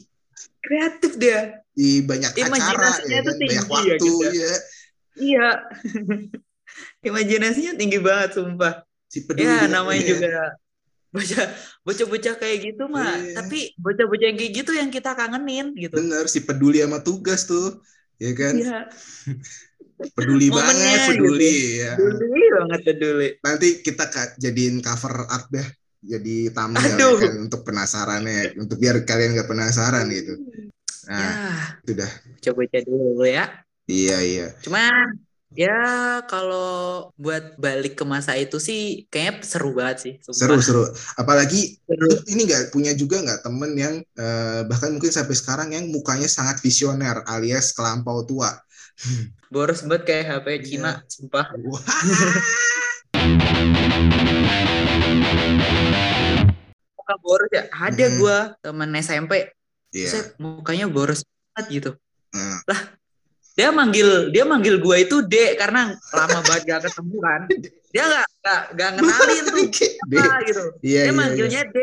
[0.65, 1.61] Kreatif dia.
[1.75, 3.41] di banyak acara ya tuh kan?
[3.43, 4.13] tinggi banyak ya, waktu gitu.
[4.31, 4.55] ya.
[5.15, 5.49] Iya.
[7.09, 8.83] Imajinasinya tinggi banget sumpah.
[9.07, 10.11] Si peduli Ya namanya iya.
[10.11, 10.29] juga
[11.15, 11.47] bocah
[11.87, 13.15] bocah-bocah kayak gitu mah.
[13.19, 13.35] Iya.
[13.39, 15.95] Tapi bocah-bocah yang kayak gitu yang kita kangenin gitu.
[15.95, 17.79] bener si peduli sama tugas tuh
[18.19, 18.81] ya kan Iya.
[20.19, 21.11] peduli Momennya banget gitu.
[21.15, 23.29] peduli ya Peduli banget peduli.
[23.47, 24.05] nanti kita
[24.39, 25.69] jadiin cover art deh
[26.05, 30.37] jadi thumbnail ya kan untuk penasarannya untuk biar kalian nggak penasaran gitu
[31.05, 31.33] nah ya,
[31.85, 32.11] itu dah
[32.45, 33.45] coba-coba dulu ya.
[33.89, 34.89] iya iya Cuma
[35.55, 35.79] ya
[36.27, 40.15] kalau buat balik ke masa itu sih kayaknya seru banget sih.
[40.25, 40.39] sumpah.
[40.41, 40.85] seru seru
[41.21, 42.09] apalagi Seru.
[42.33, 46.59] ini nggak punya juga nggak temen yang eh, bahkan mungkin sampai sekarang yang mukanya sangat
[46.65, 48.51] visioner alias kelampau tua
[49.55, 50.47] Boros banget kayak HP.
[50.67, 51.47] Cina, sumpah.
[56.95, 57.65] Muka boros ya.
[57.71, 58.17] Ada Hmm.
[58.17, 59.33] gua temen SMP,
[59.91, 60.09] Iya.
[60.09, 61.91] set mukanya boros banget gitu.
[62.65, 62.81] Nah,
[63.55, 67.41] Dia manggil dia manggil gua itu D karena lama banget gak ketemu kan.
[67.95, 70.65] Dia nggak nggak nggak ngenalin tuh apa gitu.
[70.83, 71.79] Iya, Dia iya, manggilnya D.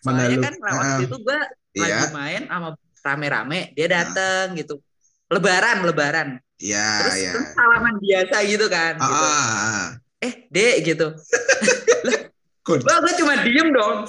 [0.00, 0.96] Mana Soalnya kan lewat Ah.
[0.96, 1.40] situ gua
[1.76, 1.84] Iya.
[1.84, 2.68] lagi main sama
[3.04, 4.80] rame-rame, dia dateng gitu.
[5.28, 6.28] Lebaran, lebaran.
[6.56, 7.32] Iya, Terus, iya.
[7.36, 8.92] terus salaman biasa gitu kan.
[8.96, 9.24] Ah, gitu.
[9.28, 9.86] ah, ah.
[10.24, 11.06] Eh, D gitu.
[12.64, 14.08] Kok Gua, gua cuma diem dong.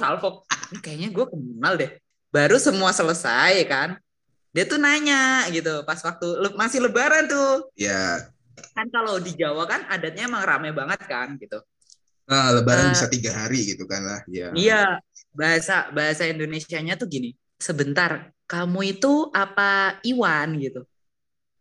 [0.72, 1.92] Ini kayaknya gue kenal deh.
[2.32, 4.00] Baru semua selesai kan.
[4.56, 7.68] Dia tuh nanya gitu pas waktu le- masih lebaran tuh.
[7.76, 8.24] ya
[8.72, 11.60] Kan kalau di Jawa kan adatnya emang rame banget kan gitu.
[12.26, 14.24] ah, lebaran Eh, bisa tiga hari gitu kan lah.
[14.32, 14.50] Ya.
[14.56, 14.84] Iya,
[15.36, 17.36] bahasa bahasa Indonesianya tuh gini.
[17.60, 20.88] Sebentar, kamu itu apa Iwan gitu?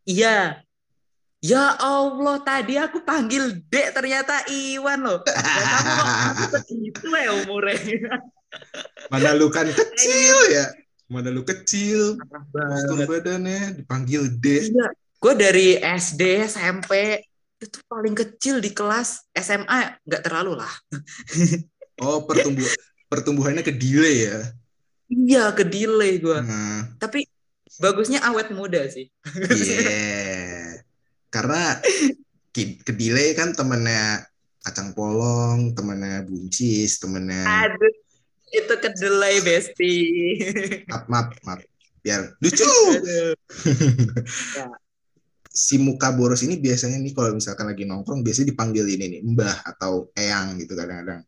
[0.09, 0.64] Iya.
[1.45, 5.21] Ya Allah, tadi aku panggil Dek ternyata Iwan loh.
[5.29, 8.17] Ya kamu kok aku segitu ya umurnya.
[9.13, 10.73] Mana lu kan kecil ya.
[11.05, 12.17] Mana lu kecil.
[12.49, 14.73] Postur badannya dipanggil D.
[14.73, 17.21] Iya, gue dari SD, SMP
[17.61, 20.73] itu paling kecil di kelas SMA nggak terlalu lah.
[22.03, 22.67] Oh, pertumbuh
[23.07, 24.51] pertumbuhannya ke delay ya.
[25.07, 26.43] Iya, ke delay gue.
[26.43, 27.23] Nah, Tapi
[27.79, 29.15] bagusnya awet muda sih.
[29.55, 30.83] yeah.
[31.35, 31.83] Karena
[32.55, 34.23] ke delay kan temennya
[34.63, 37.91] kacang polong, temennya buncis, temennya Aduh,
[38.55, 39.95] itu kedelai besti.
[40.87, 41.61] maaf maaf maaf
[42.01, 42.63] biar lucu.
[45.55, 49.63] Si muka boros ini biasanya nih kalau misalkan lagi nongkrong biasanya dipanggil ini nih mbah
[49.63, 51.23] atau eyang gitu kadang-kadang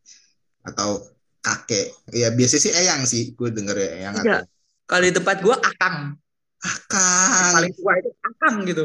[0.66, 0.98] atau
[1.38, 4.42] kakek ya biasanya sih eyang sih gue denger ya eyang Iya.
[4.42, 4.50] atau
[4.90, 6.18] Kalau di tempat gue akang,
[6.58, 8.84] akang paling tua itu akang gitu.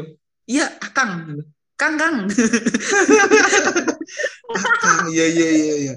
[0.52, 1.10] Iya, akang.
[1.32, 1.42] gitu.
[1.80, 2.16] Kang, kang.
[4.52, 5.94] akang iya iya iya iya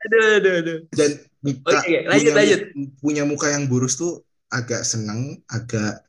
[0.00, 0.78] aduh, aduh, aduh.
[0.96, 1.10] dan
[1.44, 2.60] muka, Oke, lanjut, punya, lanjut.
[3.04, 6.00] punya muka yang boros tuh agak seneng agak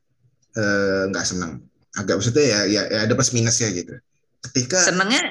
[0.56, 1.60] eh, nggak seneng
[2.00, 4.00] agak maksudnya ya, ya ya ada plus minusnya gitu
[4.48, 5.28] ketika Senengnya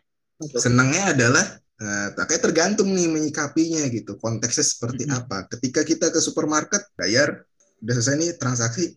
[0.61, 1.45] senangnya adalah
[1.81, 5.25] eh, kayak tergantung nih menyikapinya gitu konteksnya seperti Mhm.
[5.25, 7.49] apa ketika kita ke supermarket bayar
[7.81, 8.93] udah selesai nih transaksi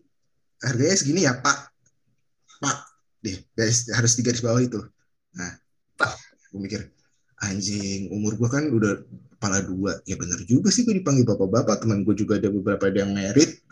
[0.60, 1.72] harganya segini ya pak
[2.60, 2.76] pak
[3.24, 4.84] deh guys harus di garis bawah itu.
[5.32, 5.56] Nah
[6.52, 6.80] gue mikir
[7.40, 9.00] anjing umur gue kan udah
[9.36, 9.96] kepala dua.
[10.04, 11.80] Ya bener juga sih gue dipanggil bapak-bapak.
[11.80, 13.64] Teman gue juga ada beberapa ada yang merit.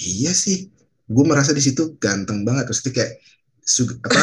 [0.00, 0.72] Iya sih.
[1.04, 2.72] Gue merasa di situ ganteng banget.
[2.72, 3.12] Terus kayak
[3.60, 4.20] su- apa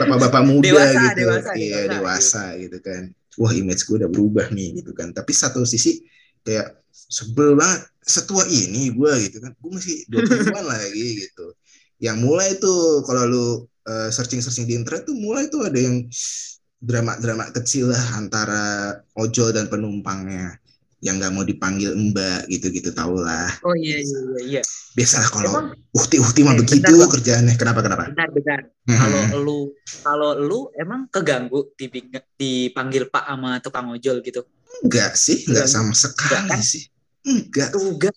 [0.00, 1.20] bapak-bapak muda Dewasa, gitu.
[1.24, 3.02] dewasa, iya dewasa, dewasa gitu kan.
[3.38, 5.12] Wah image gue udah berubah nih gitu kan.
[5.12, 6.00] Tapi satu sisi
[6.42, 7.84] kayak sebel banget.
[8.00, 9.52] Setua ini gue gitu kan.
[9.60, 11.52] Gue masih 20-an lagi gitu
[12.00, 13.46] yang mulai tuh kalau lu
[13.86, 16.08] uh, searching-searching di internet tuh mulai tuh ada yang
[16.80, 20.56] drama-drama kecil lah antara ojol dan penumpangnya
[21.00, 23.48] yang nggak mau dipanggil mbak gitu-gitu tau lah.
[23.64, 24.40] Oh iya iya iya.
[24.60, 24.62] iya.
[24.92, 27.54] Biasalah kalau uhti-uhti mah eh, begitu bentar, kerjaannya.
[27.56, 28.04] Kenapa kenapa?
[28.12, 28.60] Benar benar.
[28.84, 28.98] Hmm.
[29.00, 29.58] Kalau lu
[30.04, 31.72] kalau lu emang keganggu
[32.36, 34.44] dipanggil Pak sama tukang ojol gitu?
[34.84, 36.60] Enggak sih, enggak sama sekali enggak, kan?
[36.60, 36.82] sih.
[37.24, 37.70] Enggak.
[37.76, 38.14] Enggak.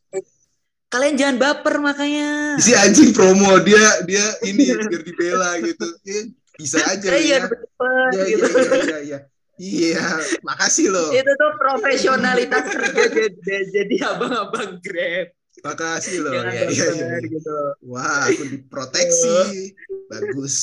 [0.94, 2.54] Kalian jangan baper makanya.
[2.62, 5.88] Si anjing promo dia dia ini biar dibela gitu.
[6.06, 6.22] Ya,
[6.54, 7.18] bisa aja ya.
[7.18, 9.20] Iya, iya, iya, iya, iya.
[9.58, 10.06] Iya,
[10.46, 11.10] makasih loh.
[11.14, 15.34] Itu tuh profesionalitas kerja jadi, jadi abang-abang Grab.
[15.62, 16.34] Makasih loh.
[16.34, 17.10] ya, iya, iya.
[17.22, 17.58] Gitu.
[17.86, 19.74] Wah, aku diproteksi.
[20.10, 20.58] Bagus.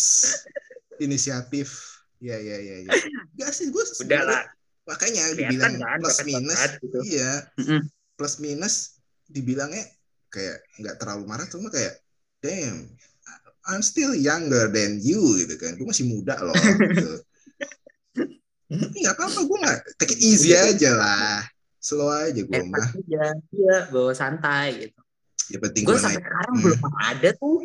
[0.98, 2.02] Inisiatif.
[2.18, 2.74] Iya, iya, iya.
[2.86, 2.90] Ya.
[3.38, 4.42] Gak sih, gue Udah lah.
[4.86, 6.60] Makanya dibilang kan, plus minus.
[6.82, 6.98] Gitu.
[7.18, 7.32] Iya.
[8.18, 8.74] Plus minus
[9.30, 9.86] dibilangnya
[10.30, 11.98] kayak nggak terlalu marah cuma kayak
[12.40, 12.88] damn
[13.68, 15.76] I'm still younger than you gitu kan.
[15.76, 16.56] Gue masih muda loh
[16.96, 17.12] gitu.
[18.70, 20.70] Tapi nggak apa-apa gue nggak take it easy iya.
[20.72, 21.44] aja lah.
[21.80, 22.88] Slow aja gue mah.
[23.08, 25.00] iya iya bawa santai gitu.
[25.50, 26.64] Ya penting gue sampai sekarang hmm.
[26.64, 27.56] belum ada tuh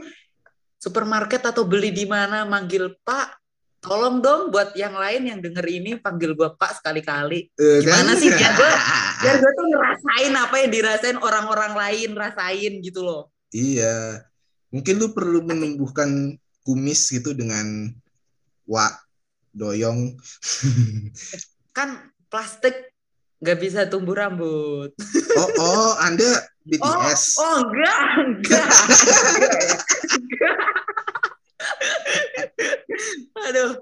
[0.82, 3.44] supermarket atau beli di mana manggil pak
[3.86, 7.54] tolong dong buat yang lain yang denger ini panggil gue pak sekali-kali.
[7.54, 8.19] Uh, gimana kan?
[8.19, 8.30] sih?
[8.34, 8.71] Biar gue
[9.21, 13.30] biar gue tuh ngerasain apa yang dirasain orang-orang lain rasain gitu loh.
[13.54, 14.26] Iya.
[14.74, 17.93] Mungkin lu perlu menumbuhkan kumis gitu dengan
[18.65, 18.89] wa
[19.54, 20.17] doyong.
[21.78, 22.89] Kan plastik
[23.45, 24.89] nggak bisa tumbuh rambut.
[25.38, 26.26] Oh oh anda
[26.65, 28.67] BTS oh, oh enggak enggak,
[30.17, 30.58] enggak.
[33.45, 33.77] Aduh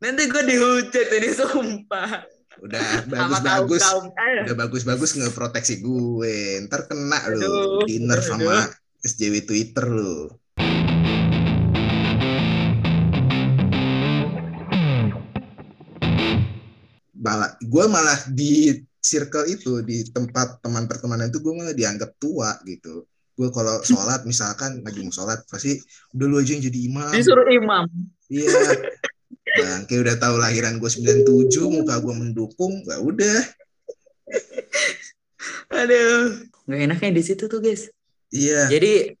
[0.00, 2.26] nanti gue dihujat ini sumpah.
[2.56, 3.84] Udah bagus bagus
[4.16, 6.64] udah bagus bagus ngeproteksi gue.
[6.64, 7.84] Ntar kena lu.
[7.84, 8.64] Dinner sama
[9.04, 10.32] SJW Twitter lu.
[17.16, 18.72] Malah gue malah di
[19.04, 23.04] circle itu di tempat teman pertemanan itu gue malah dianggap tua gitu.
[23.36, 25.76] Gue kalau sholat misalkan lagi mau sholat pasti
[26.16, 27.12] udah lu aja yang jadi imam.
[27.12, 27.84] Disuruh imam
[28.30, 28.52] iya.
[29.56, 33.40] Bang kayak udah tahu lahiran gue 97 muka gue mendukung gak udah.
[35.72, 36.44] Aduh.
[36.66, 37.88] Nggak enaknya di situ tuh guys.
[38.34, 38.68] Iya.
[38.68, 39.14] Jadi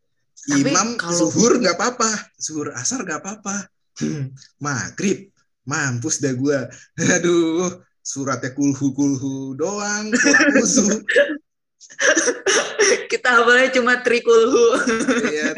[0.60, 1.30] imam kalau...
[1.30, 3.70] suhur nggak apa-apa suhur asar nggak apa-apa.
[3.96, 4.28] Hmm,
[4.60, 5.32] maghrib
[5.66, 6.58] mampus dah gue
[7.16, 11.02] aduh suratnya kulhu kulhu doang kulhu
[13.10, 14.78] kita awalnya cuma trikulhu.
[15.26, 15.50] Iya.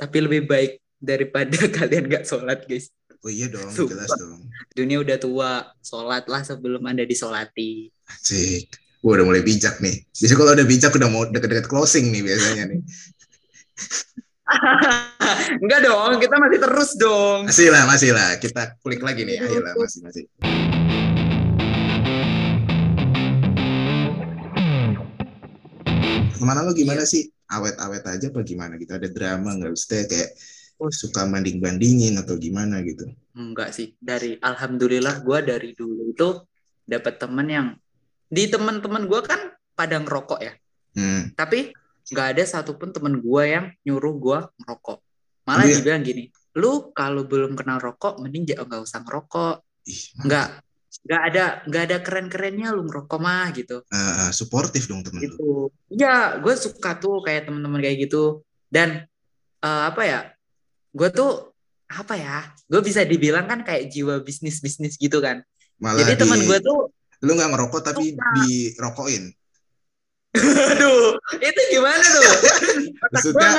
[0.00, 3.96] tapi lebih baik daripada kalian gak sholat guys oh iya dong Sumpah.
[3.96, 9.80] jelas dong dunia udah tua sholat lah sebelum anda disolati asik Gue udah mulai bijak
[9.80, 9.96] nih.
[10.12, 12.80] Biasanya kalau udah bijak udah mau deket-deket closing nih biasanya nih.
[15.64, 17.48] Enggak dong, kita masih terus dong.
[17.48, 18.36] Masih lah, masih lah.
[18.36, 19.40] Kita klik lagi nih.
[19.40, 20.28] Ayo lah, masih, masih.
[26.36, 27.08] Ke mana lo gimana iya.
[27.08, 27.24] sih?
[27.48, 28.92] Awet-awet aja apa gimana gitu?
[29.00, 29.72] Ada drama nggak?
[29.72, 30.36] Maksudnya kayak
[30.80, 30.90] oh.
[30.90, 33.06] suka banding-bandingin atau gimana gitu?
[33.36, 33.92] Enggak sih.
[34.00, 36.28] Dari Alhamdulillah gue dari dulu itu
[36.88, 37.68] dapat temen yang
[38.26, 40.52] di teman-teman gue kan pada ngerokok ya.
[40.96, 41.30] Hmm.
[41.36, 41.76] Tapi
[42.10, 44.98] nggak ada satupun temen gue yang nyuruh gue ngerokok
[45.46, 45.78] malah yeah.
[45.78, 46.24] dibilang gini
[46.58, 49.56] lu kalau belum kenal rokok mending jangan nggak usah ngerokok
[50.26, 50.48] nggak
[51.06, 55.70] nggak ada nggak ada keren kerennya lu ngerokok mah gitu uh, suportif dong temen gitu
[55.86, 59.06] ya gue suka tuh kayak teman-teman kayak gitu dan
[59.62, 60.20] uh, apa ya
[60.90, 61.54] gue tuh
[61.90, 62.38] apa ya
[62.70, 65.42] gue bisa dibilang kan kayak jiwa bisnis bisnis gitu kan
[65.82, 68.30] Malah jadi teman gue tuh lu nggak ngerokok tapi suka.
[68.38, 69.24] dirokokin
[70.30, 72.22] Aduh, itu gimana tuh?
[73.10, 73.50] maksudnya,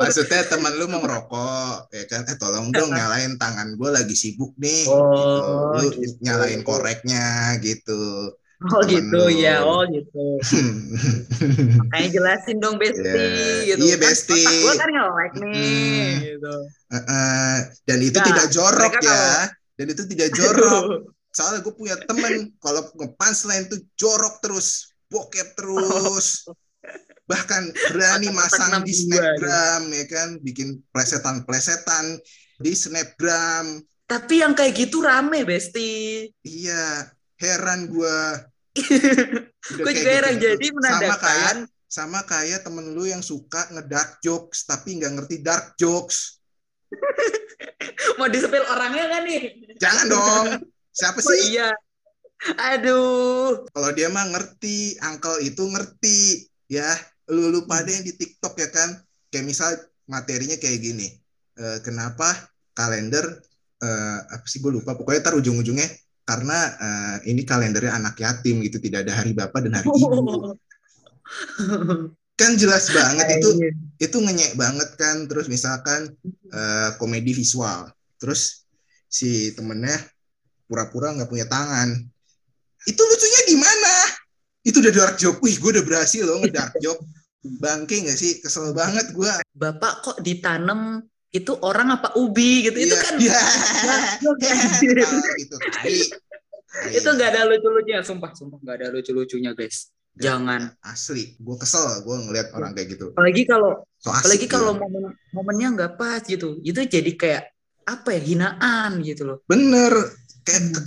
[0.00, 2.24] maksudnya teman lu mau ngerokok, ya kan?
[2.24, 4.88] Eh tolong dong nyalain tangan gue lagi sibuk nih.
[4.88, 5.40] Oh, gitu.
[5.76, 6.16] Lu gitu.
[6.24, 8.32] nyalain koreknya gitu.
[8.76, 9.40] Oh gitu lu.
[9.40, 10.36] ya, oh gitu.
[11.80, 13.72] Makanya jelasin dong Besti yeah.
[13.72, 13.82] gitu.
[13.88, 14.04] Iya kan.
[14.04, 14.42] Besti.
[14.44, 16.14] Gue kan nge-like nih hmm.
[16.28, 16.54] gitu.
[16.92, 17.56] Uh, uh,
[17.88, 19.00] dan itu nah, tidak jorok ya.
[19.00, 19.32] Kalau...
[19.80, 20.84] Dan itu tidak jorok.
[21.32, 26.46] Soalnya gue punya temen kalau nge-punchline tuh jorok terus bokep terus
[27.30, 32.18] bahkan berani masang di snapgram ya kan bikin plesetan-plesetan
[32.58, 33.78] di snapgram
[34.10, 37.06] tapi yang kayak gitu rame besti iya
[37.40, 38.16] heran gue
[39.80, 40.44] gue juga heran gitu.
[40.46, 41.54] jadi menandakan sama kayak
[41.90, 46.38] sama kayak temen lu yang suka ngedark jokes tapi nggak ngerti dark jokes
[48.20, 49.42] mau disepil orangnya kan nih
[49.80, 50.46] jangan dong
[50.94, 51.72] siapa oh, sih iya
[52.40, 53.68] Aduh.
[53.68, 56.88] Kalau dia mah ngerti, uncle itu ngerti ya.
[57.28, 58.96] Lu lu pada yang di TikTok ya kan.
[59.28, 59.70] Kayak misal
[60.08, 61.20] materinya kayak gini.
[61.60, 62.32] Uh, kenapa
[62.72, 63.44] kalender
[63.84, 65.84] uh, apa sih gue lupa pokoknya tar ujung-ujungnya
[66.30, 70.54] karena uh, ini kalendernya anak yatim gitu tidak ada hari bapak dan hari ibu.
[72.40, 73.50] kan jelas banget itu
[73.98, 76.14] itu ngenyek banget kan terus misalkan
[76.54, 77.90] uh, komedi visual
[78.22, 78.62] terus
[79.10, 79.98] si temennya
[80.70, 81.98] pura-pura nggak punya tangan.
[82.86, 83.94] Itu lucunya gimana
[84.62, 85.42] itu udah dark joke.
[85.42, 87.02] Wih gue udah berhasil loh ngedark joke.
[87.62, 88.38] Bangke nggak sih?
[88.38, 92.78] Kesel banget gue bapak kok ditanam itu orang apa ubi gitu.
[92.78, 93.04] Itu iya.
[93.06, 93.40] kan ya.
[94.18, 94.30] itu
[96.90, 98.58] itu nggak ada lucu-lucunya sumpah sumpah.
[98.62, 99.94] Nggak ada lucu-lucunya guys.
[100.18, 100.74] Jangan.
[100.82, 101.38] Asli.
[101.38, 103.06] Gue kesel gue ngeliat orang kayak gitu.
[103.14, 106.58] Apalagi kalau so apalagi kalau momen momennya nggak pas gitu.
[106.66, 107.42] Itu jadi kayak
[107.86, 109.38] apa ya hinaan gitu loh.
[109.46, 109.94] Bener.
[110.42, 110.74] Kayak hmm.
[110.74, 110.80] ke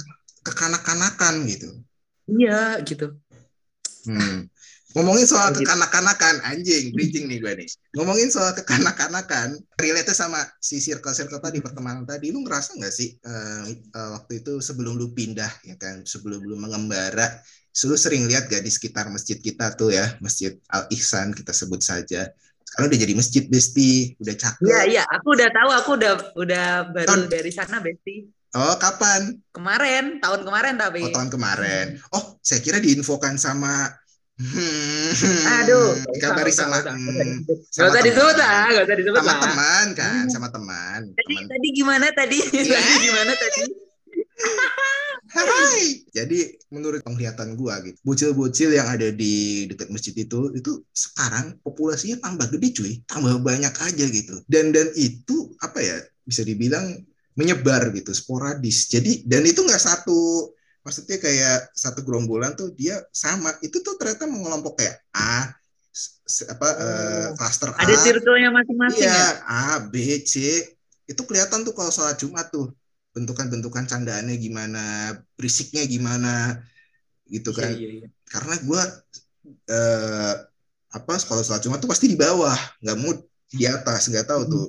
[0.51, 1.69] kekanak-kanakan gitu.
[2.27, 3.15] Iya gitu.
[4.03, 4.51] Hmm.
[4.93, 7.69] Ngomongin soal kekanak-kanakan, anjing, bridging nih gue nih.
[7.97, 13.65] Ngomongin soal kekanak-kanakan, relate sama si circle-circle tadi, pertemanan tadi, lu ngerasa nggak sih uh,
[13.97, 17.41] uh, waktu itu sebelum lu pindah, ya kan, sebelum lu mengembara,
[17.89, 22.29] lu sering lihat gak di sekitar masjid kita tuh ya, Masjid Al-Ihsan kita sebut saja,
[22.61, 24.65] sekarang udah jadi masjid Besti, udah cakep.
[24.65, 27.21] Iya iya, aku udah tahu, aku udah udah baru Ton.
[27.33, 28.29] dari sana Besti.
[28.53, 29.41] Oh, kapan?
[29.49, 31.01] Kemarin, tahun kemarin tapi.
[31.01, 31.97] Oh, tahun kemarin.
[32.13, 33.89] Oh, saya kira diinfokan sama
[34.33, 35.13] Hmm,
[35.61, 41.01] Aduh, hmm, sama gak usah disebut lah, gak usah disebut sama teman kan, sama teman.
[41.13, 41.45] Tadi teman.
[41.53, 42.39] tadi gimana tadi?
[42.49, 42.81] Yeah.
[42.81, 43.61] tadi gimana tadi?
[45.37, 46.01] Hai.
[46.09, 52.25] Jadi menurut penglihatan gua gitu, bocil-bocil yang ada di dekat masjid itu itu sekarang populasinya
[52.25, 54.41] tambah gede cuy, tambah banyak aja gitu.
[54.49, 57.05] Dan dan itu apa ya bisa dibilang
[57.37, 58.89] menyebar gitu, sporadis.
[58.89, 60.49] Jadi dan itu nggak satu
[60.83, 63.55] maksudnya kayak satu gerombolan tuh dia sama.
[63.63, 65.49] Itu tuh ternyata mengelompok kayak A
[66.49, 67.87] apa uh, cluster A.
[67.87, 69.27] Ada circle-nya masing-masing iya, ya?
[69.47, 70.61] A B C.
[71.07, 72.69] Itu kelihatan tuh kalau sholat Jumat tuh.
[73.13, 76.57] Bentukan-bentukan candaannya gimana berisiknya gimana
[77.29, 77.69] gitu iya, kan.
[77.69, 78.07] iya, iya, iya.
[78.25, 78.81] karena gue
[79.69, 80.33] uh,
[80.97, 82.57] apa kalau sholat Jumat tuh pasti di bawah.
[82.81, 83.13] Nggak mau
[83.53, 84.09] di atas.
[84.09, 84.51] Nggak tahu hmm.
[84.51, 84.65] tuh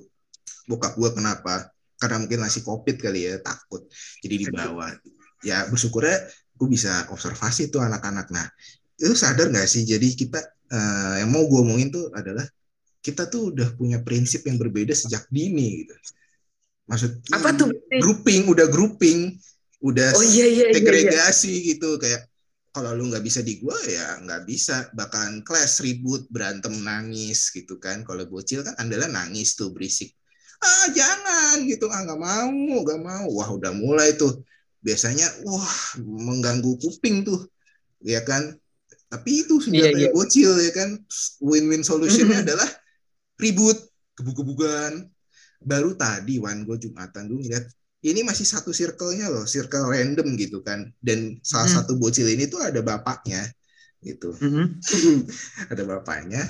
[0.68, 1.72] bokap gue kenapa.
[1.96, 3.88] Karena mungkin masih covid kali ya takut.
[4.20, 4.92] Jadi di bawah
[5.44, 8.26] ya bersyukurnya gue bisa observasi tuh anak-anak.
[8.30, 8.46] Nah
[8.98, 9.83] itu sadar nggak sih?
[9.85, 12.46] Jadi kita uh, yang mau gue omongin tuh adalah
[13.04, 15.92] kita tuh udah punya prinsip yang berbeda sejak dini gitu.
[16.88, 17.68] Maksud apa tuh?
[18.00, 19.37] grouping udah grouping
[19.85, 21.68] udah oh, iya, iya, segregasi iya, iya.
[21.76, 22.00] gitu.
[22.00, 22.33] Kayak
[22.74, 24.88] kalau lu nggak bisa di gua ya nggak bisa.
[24.96, 28.07] Bakalan clash ribut berantem nangis gitu kan.
[28.07, 30.16] Kalau bocil kan andalan nangis tuh berisik.
[30.64, 31.90] Ah jangan gitu.
[31.92, 32.48] Ah nggak mau
[32.88, 33.26] nggak mau.
[33.37, 34.40] Wah udah mulai tuh
[34.85, 37.49] biasanya wah mengganggu kuping tuh
[38.05, 38.53] ya kan
[39.09, 40.12] tapi itu senjata yeah, yeah.
[40.12, 41.01] bocil ya kan
[41.40, 42.68] win-win solutionnya adalah
[43.40, 43.81] ribut
[44.20, 45.09] gebuk-gebukan
[45.64, 47.64] baru tadi Wan gue jumatan gue ngeliat
[48.05, 51.77] ini masih satu circle-nya loh circle random gitu kan dan salah mm.
[51.81, 53.49] satu bocil ini tuh ada bapaknya
[54.05, 54.66] gitu mm-hmm.
[55.73, 56.44] ada bapaknya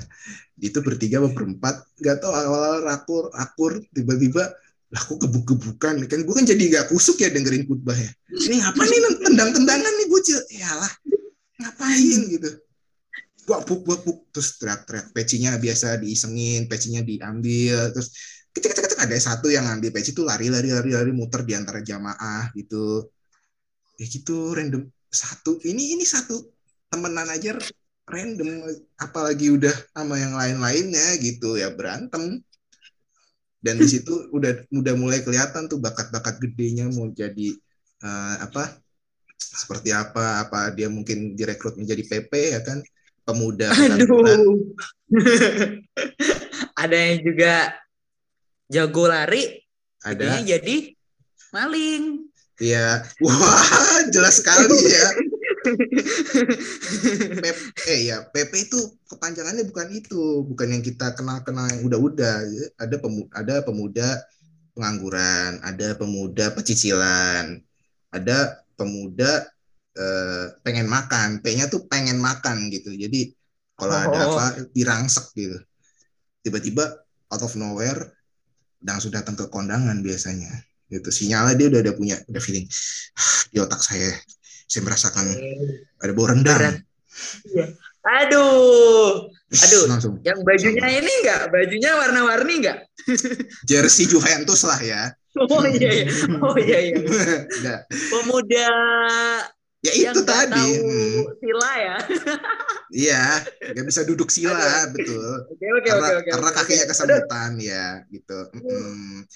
[0.59, 4.51] itu bertiga berempat nggak tahu awal rakur akur tiba-tiba
[4.95, 8.07] lah kok gebuk-gebukan kan gue kan jadi gak kusuk ya dengerin khutbah ya.
[8.31, 9.27] Ini apa nih?
[9.27, 10.93] Tendang-tendangan nih bocil lah
[11.59, 12.51] ngapain gitu?
[13.43, 15.11] Buak buk buak buk terus teriak-teriak.
[15.11, 17.91] Pecinya biasa diisengin pecinya diambil.
[17.91, 18.15] Terus
[18.55, 21.59] kecil kecil kecil ada satu yang ngambil peci itu lari lari lari lari muter di
[21.59, 23.11] antara jamaah gitu.
[23.99, 24.87] Ya gitu random.
[25.11, 26.39] Satu ini ini satu
[26.87, 27.59] temenan aja
[28.07, 28.63] random.
[28.95, 31.59] Apalagi udah sama yang lain-lainnya gitu.
[31.59, 32.47] Ya berantem
[33.65, 37.57] dan di situ udah udah mulai kelihatan tuh bakat-bakat gedenya mau jadi
[38.05, 38.77] uh, apa
[39.41, 42.85] seperti apa apa dia mungkin direkrut menjadi PP ya kan?
[43.25, 44.77] Pemuda Aduh.
[46.85, 47.73] ada yang juga
[48.69, 49.65] jago lari
[50.05, 50.45] ada.
[50.45, 50.93] jadi
[51.49, 52.29] maling.
[52.61, 55.09] Iya, wah jelas sekali ya.
[57.43, 57.57] Pep,
[57.89, 62.45] eh ya PP itu kepanjangannya bukan itu, bukan yang kita kenal-kenal yang udah-udah.
[62.77, 64.09] Ada pemuda, ada pemuda
[64.75, 67.63] pengangguran, ada pemuda pecicilan,
[68.13, 69.49] ada pemuda
[69.97, 71.41] eh, pengen makan.
[71.41, 72.93] P-nya tuh pengen makan gitu.
[72.93, 73.33] Jadi
[73.75, 74.05] kalau oh.
[74.05, 75.59] ada apa dirangsek gitu.
[76.45, 78.13] Tiba-tiba out of nowhere
[78.85, 80.53] langsung datang ke kondangan biasanya
[80.93, 82.69] gitu sinyalnya dia udah ada punya udah feeling
[83.51, 84.13] di otak saya
[84.67, 85.25] saya merasakan
[86.01, 86.81] ada bau rendang.
[87.47, 87.67] Iya.
[88.05, 89.83] Aduh, aduh.
[89.89, 90.21] Langsung.
[90.21, 92.79] Yang bajunya ini enggak, bajunya warna-warni enggak?
[93.71, 95.03] Jersey Juventus lah ya.
[95.35, 96.07] Oh iya iya.
[96.45, 97.75] Oh iya iya.
[98.13, 98.71] Pemuda
[99.85, 100.57] Ya yang itu nggak tadi.
[100.57, 101.23] tahu Hmm.
[101.45, 101.97] sila ya.
[102.89, 103.25] Iya,
[103.77, 105.45] nggak bisa duduk sila, betul.
[105.53, 106.31] Oke oke karena oke oke.
[106.33, 106.91] karena kakinya oke.
[106.97, 108.39] kesemutan ya, gitu.
[108.57, 109.29] Mm-mm.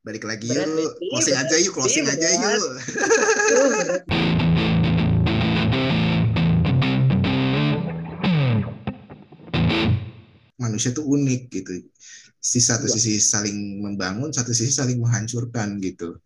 [0.00, 2.60] Balik lagi Berat, yuk, closing aja yuk, closing aja yuk.
[10.60, 11.72] Manusia tuh unik gitu.
[12.40, 12.94] Di satu Iya.
[12.96, 16.20] sisi saling membangun, satu sisi saling menghancurkan gitu.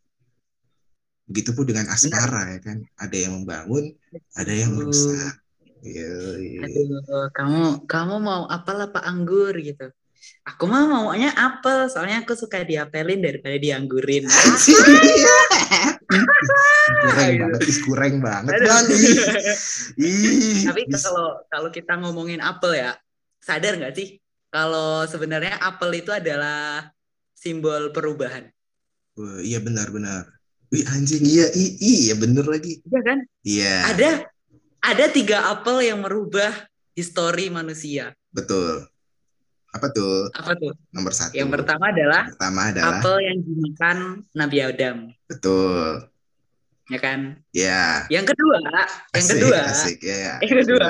[1.31, 3.95] Begitupun dengan asmara ya kan, ada yang membangun,
[4.37, 5.41] ada yang merusak.
[5.85, 6.65] Yoi.
[6.65, 9.93] Aduh, kamu kamu mau apel apa anggur gitu?
[10.45, 14.25] Aku mah maunya apel, soalnya aku suka diapelin daripada dianggurin.
[14.25, 14.81] Gitu.
[17.13, 18.85] banget, is goreng banget kan.
[20.69, 22.97] Tapi kalau kalau kita ngomongin apel ya,
[23.45, 24.24] sadar nggak sih
[24.55, 26.87] kalau sebenarnya apel itu adalah
[27.35, 28.47] simbol perubahan,
[29.15, 30.31] Wah, iya benar-benar.
[30.71, 32.79] Wih anjing, iya, i- iya bener lagi.
[32.87, 33.19] ya kan?
[33.43, 34.11] Iya, Ada
[34.81, 36.51] ada tiga apel yang merubah
[36.95, 38.15] histori manusia.
[38.31, 38.87] betul.
[39.71, 40.31] Apa tuh?
[40.31, 40.71] Apa tuh?
[40.91, 41.35] Nomor satu.
[41.35, 43.97] Yang pertama adalah Pertama adalah apel yang dimakan
[44.31, 44.97] Nabi Adam,
[45.27, 46.07] betul.
[46.87, 47.21] ya kan?
[47.51, 48.07] Ya.
[48.07, 48.87] Yang kedua, yang
[49.19, 50.15] Asik, kedua, asik ya.
[50.15, 50.35] ya.
[50.47, 50.87] yang kedua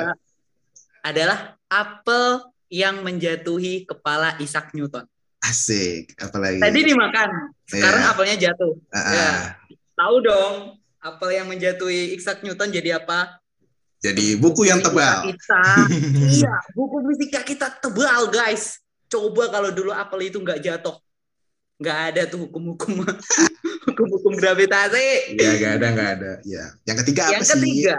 [1.00, 5.04] adalah apel yang menjatuhi kepala Isaac Newton.
[5.40, 6.16] Asik.
[6.16, 6.56] Apalagi.
[6.56, 7.30] Tadi dimakan,
[7.68, 8.10] sekarang Iya.
[8.10, 8.72] apelnya jatuh.
[8.88, 9.28] Ah, Ya.
[9.28, 9.40] ah.
[9.94, 10.54] Tahu dong,
[10.98, 13.38] apel yang menjatuhi Isaac Newton jadi apa?
[14.00, 15.24] Jadi buku yang tebal.
[15.32, 15.64] Kita,
[16.28, 18.80] iya, buku fisika kita tebal, guys.
[19.08, 20.96] Coba kalau dulu apel itu nggak jatuh,
[21.80, 23.00] nggak ada tuh hukum-hukum
[23.88, 25.38] hukum-hukum gravitasi.
[25.40, 26.32] Ya, gak ada, gak ada.
[26.44, 26.64] Ya.
[26.84, 27.52] Yang ketiga apa yang sih?
[27.56, 27.94] ketiga,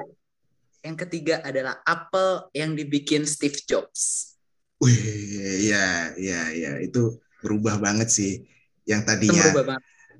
[0.85, 4.34] yang ketiga adalah apel yang dibikin Steve Jobs.
[4.85, 5.01] Wih,
[5.65, 6.71] ya, ya, ya.
[6.77, 8.33] Itu berubah banget sih.
[8.85, 9.45] Yang tadinya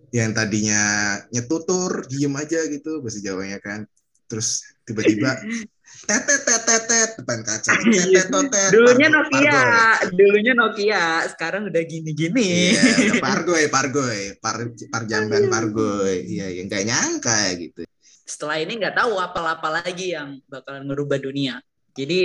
[0.10, 0.82] yang tadinya
[1.30, 3.86] nyetutur diem aja gitu bahasa Jawanya kan.
[4.26, 5.38] Terus tiba-tiba
[6.10, 7.72] tetet tetet tet depan kaca.
[7.78, 9.62] Tetet tetet Dulunya pargo- Nokia,
[10.10, 12.74] dulunya Nokia, sekarang udah gini-gini.
[12.74, 14.20] iya udah pargoy pargoy.
[14.42, 16.26] Par parjamban pargoy.
[16.26, 17.82] Iya yang nggak nyangka ya gitu.
[18.26, 21.62] Setelah ini nggak tahu apa-apa lagi yang bakalan merubah dunia.
[21.94, 22.20] Jadi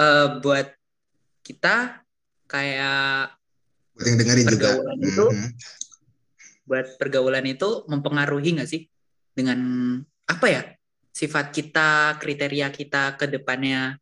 [0.00, 0.66] eh, buat
[1.42, 2.00] kita
[2.46, 3.34] kayak
[3.92, 4.68] buat yang dengerin juga
[4.98, 5.48] itu Mhm.
[6.64, 8.86] buat pergaulan itu mempengaruhi nggak sih
[9.34, 9.58] dengan
[10.24, 10.62] apa ya
[11.12, 13.98] sifat kita, kriteria kita ke depannya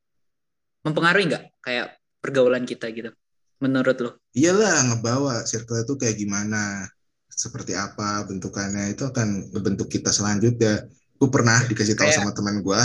[0.81, 3.11] mempengaruhi nggak kayak pergaulan kita gitu?
[3.61, 4.11] Menurut lo?
[4.33, 6.87] iyalah ngebawa circle itu kayak gimana
[7.29, 10.87] seperti apa bentukannya itu akan ngebentuk kita selanjutnya
[11.19, 12.81] gue pernah dikasih tahu Kayak- sama teman gue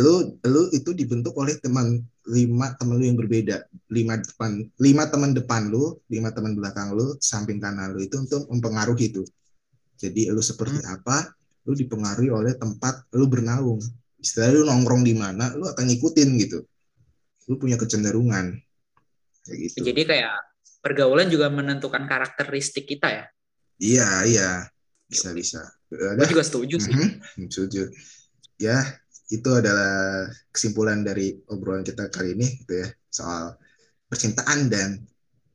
[0.00, 2.00] lu lu itu dibentuk oleh teman
[2.32, 7.12] lima teman lu yang berbeda lima depan lima teman depan lu lima teman belakang lu
[7.20, 9.22] samping kanan lu itu untuk mempengaruhi itu
[10.00, 11.36] jadi lu seperti apa
[11.68, 13.84] lu dipengaruhi oleh tempat lu bernaung
[14.16, 16.64] istilahnya lu nongkrong di mana lu akan ngikutin gitu
[17.50, 18.56] lu punya kecenderungan
[19.44, 20.34] kayak gitu Jadi kayak
[20.82, 23.24] pergaulan juga menentukan karakteristik kita ya.
[23.78, 24.50] Iya, iya.
[25.06, 25.62] Bisa, bisa.
[25.90, 26.94] Gue juga setuju sih.
[26.94, 27.90] Mhm, setuju.
[28.56, 29.01] Ya,
[29.32, 33.56] itu adalah kesimpulan dari obrolan kita kali ini gitu ya, soal
[34.12, 35.00] percintaan dan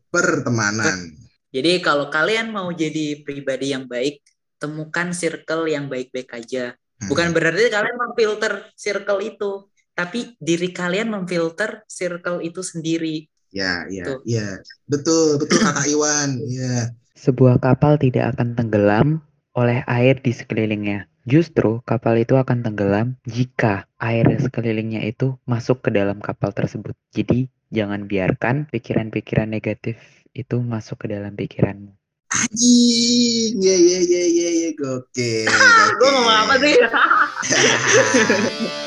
[0.09, 1.13] pertemanan.
[1.53, 4.25] Jadi kalau kalian mau jadi pribadi yang baik,
[4.57, 6.73] temukan circle yang baik-baik aja.
[6.97, 7.07] Hmm.
[7.13, 13.29] Bukan berarti kalian memfilter circle itu, tapi diri kalian memfilter circle itu sendiri.
[13.53, 14.19] Ya, ya, Tuh.
[14.27, 14.59] ya.
[14.89, 16.41] Betul, betul Kakak Iwan.
[16.49, 16.91] Ya.
[17.17, 19.07] Sebuah kapal tidak akan tenggelam
[19.57, 21.09] oleh air di sekelilingnya.
[21.27, 26.95] Justru kapal itu akan tenggelam jika air sekelilingnya itu masuk ke dalam kapal tersebut.
[27.11, 29.99] Jadi jangan biarkan pikiran-pikiran negatif
[30.31, 31.91] itu masuk ke dalam pikiranmu.
[32.31, 33.59] Anjing.
[33.59, 34.69] Ya, ya, ya, ya, ya.
[34.79, 35.51] Gokil.
[35.99, 36.75] Gue ngomong apa sih?